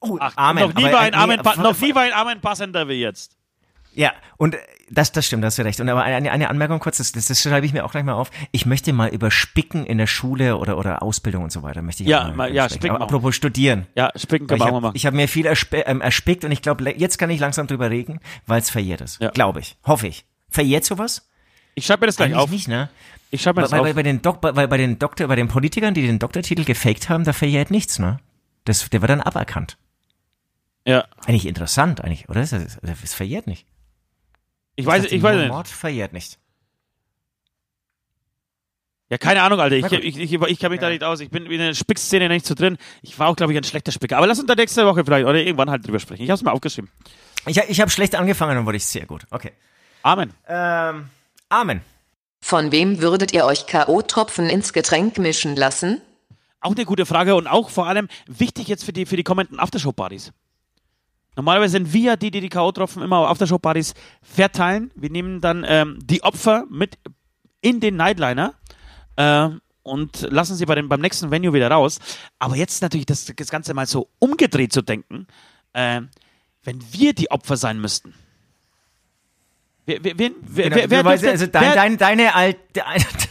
[0.00, 0.62] Oh, Ach, Amen.
[0.68, 2.88] Noch nie, aber, war ein äh, Amen, nee, von- noch nie war ein Amen passender
[2.88, 3.36] wie jetzt.
[3.94, 4.58] Ja, und äh,
[4.90, 5.80] das, das stimmt, da hast du recht.
[5.80, 8.14] Und aber eine, eine Anmerkung kurz, das, das, das schreibe ich mir auch gleich mal
[8.14, 8.30] auf.
[8.52, 12.02] Ich möchte mal über Spicken in der Schule oder, oder Ausbildung und so weiter, möchte
[12.02, 12.80] ich Ja, mal- ja, sprechen.
[12.80, 13.04] Spicken Aber.
[13.04, 13.86] Apropos studieren.
[13.94, 15.06] Ja, spicken Weil können Ich wir auch mal habe machen.
[15.06, 18.20] hab mir viel erspe ähm, erspickt und ich glaube, jetzt kann ich langsam drüber reden,
[18.46, 19.20] weil es verjährt ist.
[19.20, 19.30] Ja.
[19.30, 19.76] Glaube ich.
[19.84, 20.24] Hoffe ich.
[20.48, 21.28] Verjährt sowas?
[21.74, 22.50] Ich schreibe mir das gleich Eigentlich auf.
[22.50, 22.88] nicht, ne?
[23.30, 23.94] Ich schreibe mir Weil, das weil, auf.
[23.96, 27.08] bei den Dok bei, weil bei den Doktor, bei den Politikern, die den Doktortitel gefaked
[27.08, 28.18] haben, da verjährt nichts, ne?
[28.64, 29.76] Das, der wird dann aberkannt.
[30.86, 31.04] Ja.
[31.26, 32.40] Eigentlich interessant, eigentlich, oder?
[32.40, 33.66] Es, es, es verjährt nicht.
[34.78, 35.48] Ich weiß, ich weiß nicht.
[35.48, 36.38] Mord verjährt nicht.
[39.10, 39.74] Ja, keine Ahnung, Alter.
[39.74, 41.18] Ich, ich, ich, ich kenne mich da nicht aus.
[41.18, 42.78] Ich bin in der Spick-Szene nicht so drin.
[43.02, 44.18] Ich war auch, glaube ich, ein schlechter Spicker.
[44.18, 46.22] Aber lass uns da nächste Woche vielleicht oder irgendwann halt drüber sprechen.
[46.22, 46.88] Ich habe es mir aufgeschrieben.
[47.46, 49.24] Ich, ich habe schlecht angefangen und wurde ich sehr gut.
[49.30, 49.50] Okay.
[50.04, 50.32] Amen.
[50.46, 51.08] Ähm,
[51.48, 51.80] Amen.
[52.40, 56.00] Von wem würdet ihr euch K.O.-Tropfen ins Getränk mischen lassen?
[56.60, 59.58] Auch eine gute Frage und auch vor allem wichtig jetzt für die, für die kommenden
[59.58, 60.30] Aftershow-Partys.
[61.38, 64.90] Normalerweise sind wir die, die die K.O.-Tropfen immer auf Aftershow-Partys verteilen.
[64.96, 66.98] Wir nehmen dann ähm, die Opfer mit
[67.60, 68.54] in den Nightliner
[69.14, 69.48] äh,
[69.84, 72.00] und lassen sie bei dem, beim nächsten Venue wieder raus.
[72.40, 75.28] Aber jetzt natürlich das, das Ganze mal so umgedreht zu denken,
[75.74, 76.00] äh,
[76.64, 78.14] wenn wir die Opfer sein müssten.
[79.86, 82.60] Wer, wer, wer, wer, Genau, wer, wer weil, dürfte- also dein, wer- dein, deine alte,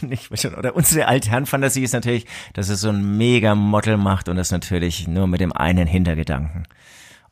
[0.06, 4.36] nicht schon, oder unsere Altherrenfantasie ist natürlich, dass es so ein mega Model macht und
[4.36, 6.66] das natürlich nur mit dem einen Hintergedanken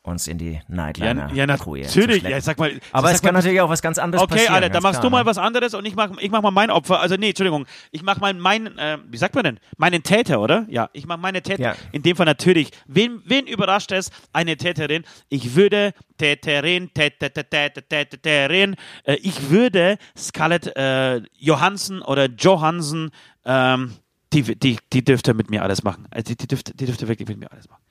[0.07, 2.23] uns in die Nightliner ja, ja, natürlich.
[2.23, 4.55] Ja, sag mal, Aber es kann mal, natürlich auch was ganz anderes Okay, passieren.
[4.55, 5.25] Alter, dann machst klar, du mal ne?
[5.25, 6.99] was anderes und ich mach, ich mach mal mein Opfer.
[6.99, 9.59] Also nee, Entschuldigung, ich mach mal meinen, äh, wie sagt man denn?
[9.77, 10.65] Meinen Täter, oder?
[10.69, 11.61] Ja, ich mach meine Täter.
[11.61, 11.75] Ja.
[11.91, 12.71] In dem Fall natürlich.
[12.87, 14.09] Wen, wen überrascht es?
[14.33, 15.03] Eine Täterin.
[15.29, 18.75] Ich würde Täterin, Täter, Täter, Täter, Täterin.
[19.03, 23.11] Äh, ich würde Scarlett äh, Johansson oder Johansson,
[23.45, 23.93] ähm,
[24.33, 26.07] die, die, die dürfte mit mir alles machen.
[26.11, 27.81] Also die, die, dürfte, die dürfte wirklich mit mir alles machen.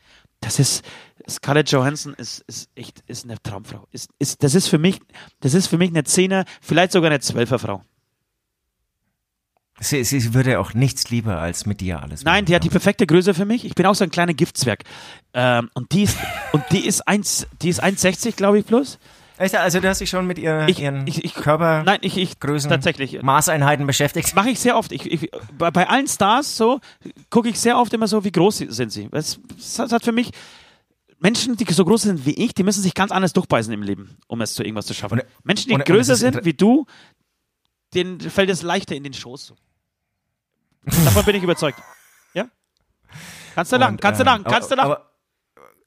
[0.40, 0.84] Das ist
[1.28, 3.86] Scarlett Johansson ist, ist echt ist eine Traumfrau.
[3.90, 5.00] Ist, ist, das ist für mich
[5.40, 7.82] das ist für mich eine Zehner, vielleicht sogar eine Zwölferfrau.
[9.78, 12.44] Sie, sie würde auch nichts lieber als mit dir alles Nein, machen.
[12.46, 13.64] die hat die perfekte Größe für mich.
[13.66, 14.84] Ich bin auch so ein kleiner Giftzwerg.
[15.34, 16.16] Ähm, und die ist
[16.52, 18.98] und die ist 1 die ist 1,60 glaube ich plus.
[19.38, 22.40] Also du hast dich schon mit ihr, Ich- ihren ich- ich- Körper, Nein, ich ich
[22.40, 24.34] Größen, tatsächlich Maßeinheiten beschäftigt?
[24.34, 24.92] mache ich sehr oft.
[24.92, 26.80] Ich, ich, bei, bei allen Stars so
[27.28, 29.08] gucke ich sehr oft immer so, wie groß sind sie.
[29.12, 30.30] Es, es hat für mich
[31.18, 34.16] Menschen, die so groß sind wie ich, die müssen sich ganz anders durchbeißen im Leben,
[34.26, 35.20] um es zu irgendwas zu schaffen.
[35.20, 36.86] Und- Menschen, die und- und größer ist sind wie du,
[37.94, 39.54] denen fällt es leichter in den Schoß.
[41.04, 41.78] Davon bin ich überzeugt.
[42.34, 42.46] Ja?
[43.54, 44.96] Kannst du lachen, Und, kannst du ähm, lachen, kannst du lachen.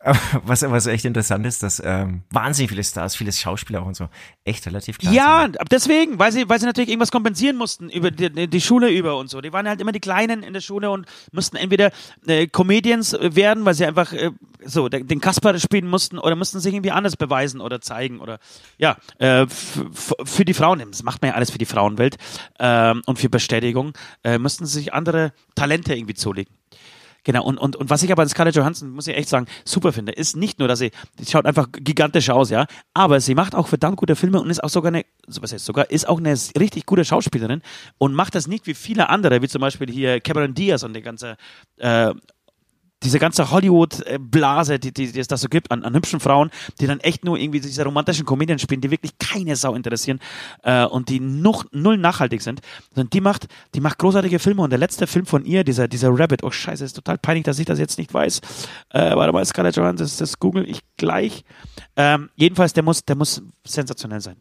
[0.43, 4.07] Was, was echt interessant ist, dass ähm, wahnsinnig viele Stars, viele Schauspieler auch und so,
[4.45, 5.57] echt relativ klein Ja, sind.
[5.71, 9.29] deswegen, weil sie, weil sie natürlich irgendwas kompensieren mussten über die, die Schule über und
[9.29, 9.41] so.
[9.41, 11.91] Die waren halt immer die Kleinen in der Schule und mussten entweder
[12.25, 14.31] äh, Comedians werden, weil sie einfach äh,
[14.63, 18.39] so den Kasper spielen mussten oder mussten sich irgendwie anders beweisen oder zeigen oder
[18.77, 22.17] ja, äh, für die Frauen, das macht man ja alles für die Frauenwelt
[22.57, 23.91] ähm, und für Bestätigung,
[24.23, 26.58] äh, mussten sie sich andere Talente irgendwie zulegen.
[27.23, 29.91] Genau, und, und, und was ich aber an Scarlett Johansson, muss ich echt sagen, super
[29.91, 33.55] finde, ist nicht nur, dass sie, die schaut einfach gigantisch aus, ja, aber sie macht
[33.55, 36.33] auch verdammt gute Filme und ist auch sogar eine, was heißt sogar, ist auch eine
[36.57, 37.61] richtig gute Schauspielerin
[37.97, 41.01] und macht das nicht wie viele andere, wie zum Beispiel hier Cameron Diaz und die
[41.01, 41.35] ganze,
[41.77, 42.13] äh,
[43.03, 46.87] diese ganze Hollywood-Blase, die, die, die es da so gibt, an, an hübschen Frauen, die
[46.87, 50.19] dann echt nur irgendwie diese romantischen Komödien spielen, die wirklich keine Sau interessieren
[50.63, 52.61] äh, und die noch, null nachhaltig sind.
[52.93, 56.09] Sondern die macht, die macht großartige Filme und der letzte Film von ihr, dieser, dieser
[56.11, 58.41] Rabbit, oh scheiße, ist total peinlich, dass ich das jetzt nicht weiß.
[58.89, 61.43] Äh, warte mal, Scarlett Johansson, das, das google ich gleich.
[61.95, 64.35] Ähm, jedenfalls, der muss, der muss sensationell sein.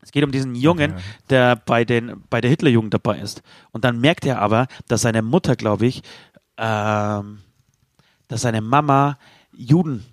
[0.00, 0.94] Es geht um diesen Jungen,
[1.30, 3.42] der bei, den, bei der Hitlerjugend dabei ist.
[3.72, 6.02] Und dann merkt er aber, dass seine Mutter, glaube ich,
[6.58, 7.38] ähm,
[8.28, 9.18] dass seine Mama
[9.52, 10.04] Juden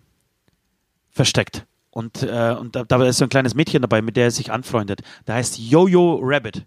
[1.09, 1.65] versteckt.
[1.89, 4.51] Und, äh, und da, da ist so ein kleines Mädchen dabei, mit der er sich
[4.51, 5.01] anfreundet.
[5.27, 6.65] Der heißt Jojo Rabbit.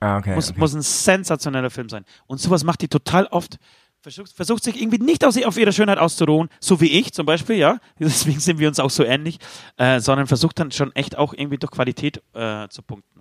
[0.00, 0.34] Ah, okay.
[0.34, 0.58] Muss, okay.
[0.58, 2.04] muss ein sensationeller Film sein.
[2.26, 3.58] Und sowas macht die total oft.
[4.02, 7.56] Versucht, versucht sich irgendwie nicht aus, auf ihre Schönheit auszuruhen, so wie ich zum Beispiel,
[7.56, 7.78] ja.
[7.98, 9.38] Deswegen sind wir uns auch so ähnlich,
[9.78, 13.15] äh, sondern versucht dann schon echt auch irgendwie durch Qualität äh, zu punkten.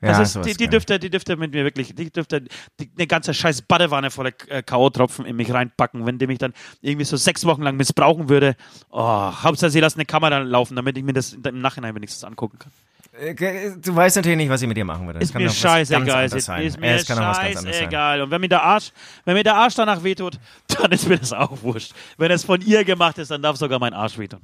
[0.00, 2.42] Ja, das ist, sowas die, die, dürfte, die dürfte mit mir wirklich, die dürfte
[2.80, 6.52] die, eine ganze scheiß Badewanne voller äh, K.O.-Tropfen in mich reinpacken, wenn die mich dann
[6.82, 8.56] irgendwie so sechs Wochen lang missbrauchen würde.
[8.90, 12.58] Oh, Hauptsache sie lassen eine Kamera laufen, damit ich mir das im Nachhinein wenigstens angucken
[12.58, 12.72] kann.
[13.18, 13.34] Äh,
[13.80, 15.20] Du weißt natürlich nicht, was ich mit dir machen würde.
[15.20, 16.26] Ist mir scheißegal.
[16.26, 18.22] Ist, ist mir scheißegal.
[18.22, 18.90] Und wenn mir, der Arsch,
[19.24, 20.38] wenn mir der Arsch danach wehtut,
[20.68, 21.92] dann ist mir das auch wurscht.
[22.18, 24.40] Wenn es von ihr gemacht ist, dann darf sogar mein Arsch wehtun.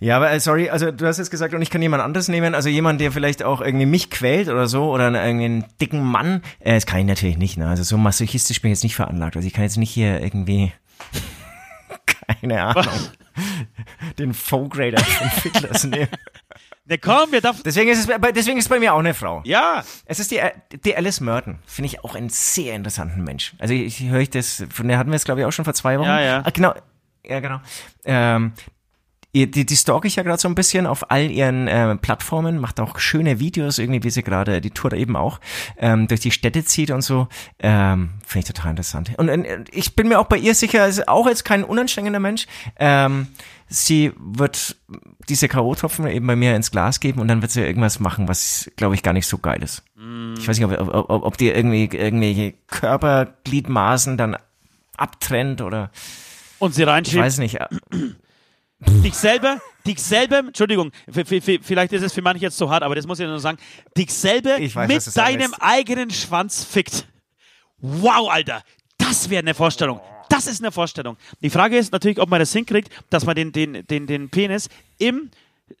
[0.00, 2.54] Ja, aber äh, sorry, also du hast jetzt gesagt, und ich kann jemand anderes nehmen,
[2.54, 6.42] also jemand, der vielleicht auch irgendwie mich quält oder so, oder einen, einen dicken Mann.
[6.60, 7.68] Äh, das kann ich natürlich nicht, ne?
[7.68, 9.36] Also so masochistisch bin ich jetzt nicht veranlagt.
[9.36, 10.72] Also ich kann jetzt nicht hier irgendwie,
[12.40, 12.92] keine Ahnung,
[14.18, 16.08] den Folk-Grader von Fiddlers nehmen.
[16.88, 17.62] Ne, komm, wir darf.
[17.64, 19.42] Deswegen ist, es, bei- deswegen ist es bei mir auch eine Frau.
[19.44, 20.40] Ja, Es ist die,
[20.84, 21.58] die Alice Merton.
[21.66, 23.54] Finde ich auch einen sehr interessanten Mensch.
[23.58, 25.64] Also ich, ich höre ich das, von der hatten wir es glaube ich auch schon
[25.64, 26.06] vor zwei Wochen.
[26.08, 26.42] Ja, ja.
[26.44, 26.74] Ah, genau.
[27.24, 27.58] Ja, genau.
[28.04, 28.52] Ähm,
[29.40, 32.58] ihr- die, die stalke ich ja gerade so ein bisschen auf all ihren äh, Plattformen,
[32.58, 35.40] macht auch schöne Videos, irgendwie, wie sie gerade die Tour eben auch
[35.78, 37.28] ähm, durch die Städte zieht und so.
[37.58, 39.12] Ähm, Finde ich total interessant.
[39.18, 42.46] Und, äh, ich bin mir auch bei ihr sicher, ist auch jetzt kein unanstrengender Mensch.
[42.78, 43.28] Ähm,
[43.68, 44.76] sie wird
[45.28, 48.70] diese K.O.-Tropfen eben bei mir ins Glas geben und dann wird sie irgendwas machen, was,
[48.76, 49.82] glaube ich, gar nicht so geil ist.
[50.38, 54.36] Ich weiß nicht, ob, ob, ob, ob die irgendwie irgendwelche Körpergliedmaßen dann
[54.96, 55.90] abtrennt oder
[56.58, 57.22] und sie ich reinschiebt.
[57.22, 57.58] weiß nicht.
[58.80, 63.06] Dich selber, dich selber, Entschuldigung, vielleicht ist es für manche jetzt zu hart, aber das
[63.06, 63.58] muss ich nur sagen,
[63.96, 67.06] dich selber weiß, mit deinem eigenen Schwanz fickt.
[67.78, 68.62] Wow, Alter,
[68.98, 70.00] das wäre eine Vorstellung.
[70.28, 71.16] Das ist eine Vorstellung.
[71.40, 74.68] Die Frage ist natürlich, ob man das hinkriegt, dass man den, den, den, den Penis
[74.98, 75.30] im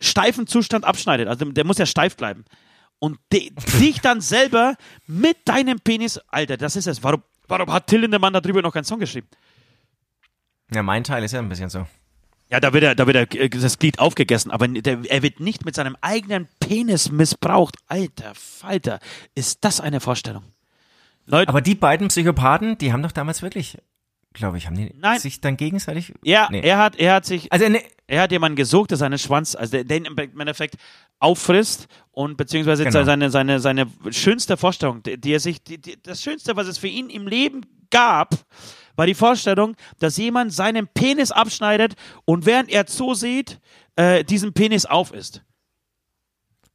[0.00, 1.28] steifen Zustand abschneidet.
[1.28, 2.44] Also der muss ja steif bleiben.
[2.98, 4.76] Und dich dann selber
[5.06, 7.02] mit deinem Penis, Alter, das ist es.
[7.02, 9.28] Warum, warum hat Till Lindemann darüber noch keinen Song geschrieben?
[10.72, 11.86] Ja, mein Teil ist ja ein bisschen so.
[12.50, 15.40] Ja, da wird er, da wird er äh, das Glied aufgegessen, aber der, er wird
[15.40, 17.76] nicht mit seinem eigenen Penis missbraucht.
[17.88, 19.00] Alter Falter,
[19.34, 20.44] ist das eine Vorstellung?
[21.26, 23.76] Leute, Aber die beiden Psychopathen, die haben doch damals wirklich,
[24.32, 25.18] glaube ich, haben die Nein.
[25.18, 26.14] sich dann gegenseitig.
[26.22, 26.60] ja, nee.
[26.60, 29.82] er hat, er hat sich, Also ne, er hat jemanden gesucht, der seinen Schwanz, also
[29.82, 30.76] den im Endeffekt
[31.18, 33.02] auffrisst und beziehungsweise Genau.
[33.02, 36.78] seine, seine, seine schönste Vorstellung, die, die er sich, die, die, das Schönste, was es
[36.78, 38.36] für ihn im Leben gab,
[38.96, 41.94] war die Vorstellung, dass jemand seinen Penis abschneidet
[42.24, 43.60] und während er zusieht,
[43.96, 45.42] äh, diesen Penis aufisst.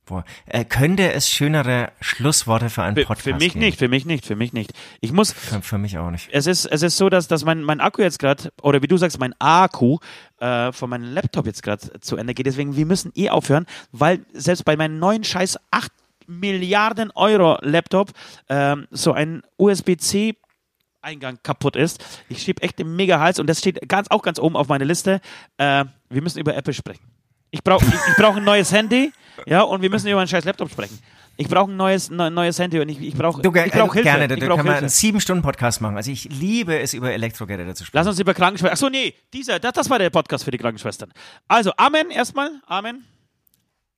[0.06, 3.60] boah, äh, könnte es schönere Schlussworte für einen Für, Podcast für mich geben?
[3.66, 4.74] nicht, für mich nicht, für mich nicht.
[5.00, 6.30] Ich muss, Für, für mich auch nicht.
[6.32, 8.98] es ist, es ist so, dass, dass mein, mein Akku jetzt gerade, oder wie du
[8.98, 10.00] sagst, mein Akku
[10.40, 12.46] äh, von meinem Laptop jetzt gerade zu Ende geht.
[12.46, 15.92] Deswegen, wir müssen eh aufhören, weil selbst bei meinem neuen Scheiß 8
[16.28, 18.12] Milliarden Euro Laptop
[18.48, 20.36] ähm, so ein USB-C
[21.02, 22.04] Eingang kaputt ist.
[22.30, 24.86] Ich schieb echt den mega Hals und das steht ganz, auch ganz oben auf meiner
[24.86, 25.22] Liste.
[25.58, 27.04] Äh, wir müssen über Apple sprechen.
[27.50, 29.12] Ich brauche ich, ich brauch ein neues Handy,
[29.46, 31.00] ja, und wir müssen über einen scheiß Laptop sprechen.
[31.38, 34.02] Ich brauche ein neues, ne, neues Handy und ich, ich brauche ich brauch äh, Hilfe.
[34.04, 34.78] gerne, da ich brauch Hilfe.
[34.78, 35.98] einen sieben Stunden Podcast machen.
[35.98, 37.98] Also ich liebe es, über Elektrogeräte zu sprechen.
[37.98, 38.74] Lass uns über Krankenschwestern.
[38.74, 41.12] Achso, nee, dieser, das, das war der Podcast für die Krankenschwestern.
[41.48, 42.52] Also, Amen erstmal.
[42.68, 43.06] Amen.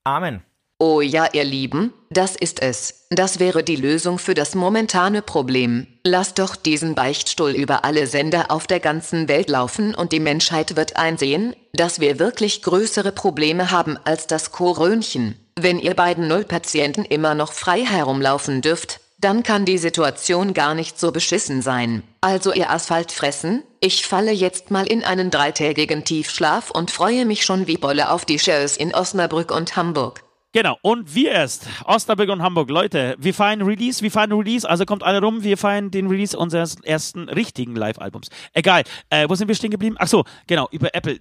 [0.04, 0.42] Amen.
[0.86, 3.06] Oh ja, ihr Lieben, das ist es.
[3.10, 5.88] Das wäre die Lösung für das momentane Problem.
[6.04, 10.76] Lasst doch diesen Beichtstuhl über alle Sender auf der ganzen Welt laufen und die Menschheit
[10.76, 15.40] wird einsehen, dass wir wirklich größere Probleme haben als das Korönchen.
[15.58, 21.00] Wenn ihr beiden Nullpatienten immer noch frei herumlaufen dürft, dann kann die Situation gar nicht
[21.00, 22.04] so beschissen sein.
[22.20, 27.46] Also ihr Asphalt fressen, ich falle jetzt mal in einen dreitägigen Tiefschlaf und freue mich
[27.46, 30.24] schon wie Bolle auf die Shows in Osnabrück und Hamburg.
[30.54, 32.70] Genau, und wir erst, Osnabrück und Hamburg.
[32.70, 36.38] Leute, wir feiern Release, wir feiern Release, also kommt alle rum, wir feiern den Release
[36.38, 38.30] unseres ersten richtigen Live-Albums.
[38.54, 39.96] Egal, äh, wo sind wir stehen geblieben?
[39.98, 41.20] Ach so, genau, über Apple.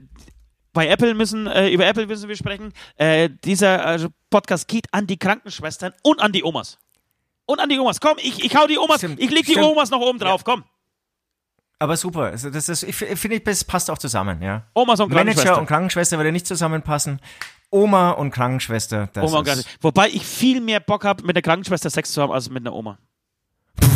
[0.74, 2.74] Bei Apple müssen, äh, über Apple müssen wir sprechen.
[2.96, 6.78] Äh, dieser äh, Podcast geht an die Krankenschwestern und an die Omas.
[7.46, 8.00] Und an die Omas.
[8.00, 9.66] Komm, ich, ich hau die Omas, Stimmt, ich leg die stimmt.
[9.66, 10.62] Omas noch oben drauf, komm.
[11.78, 12.24] Aber super.
[12.24, 14.66] Also das ist, ich finde, das passt auch zusammen, ja.
[14.74, 15.60] Omas und Manager Krankenschwestern.
[15.60, 17.18] und Krankenschwester würde nicht zusammenpassen.
[17.72, 19.54] Oma und Krankenschwester, das Oma und ist...
[19.54, 19.82] Krankenschwester.
[19.82, 22.74] Wobei ich viel mehr Bock habe, mit der Krankenschwester Sex zu haben, als mit einer
[22.74, 22.98] Oma.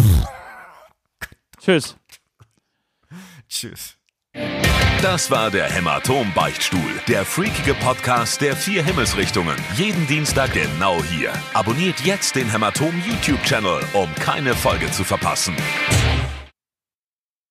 [1.61, 1.97] Tschüss.
[3.49, 3.97] Tschüss.
[5.03, 9.57] Das war der Hämatom-Beichtstuhl, der freakige Podcast der vier Himmelsrichtungen.
[9.77, 11.33] Jeden Dienstag genau hier.
[11.53, 15.55] Abonniert jetzt den Hämatom-YouTube-Channel, um keine Folge zu verpassen.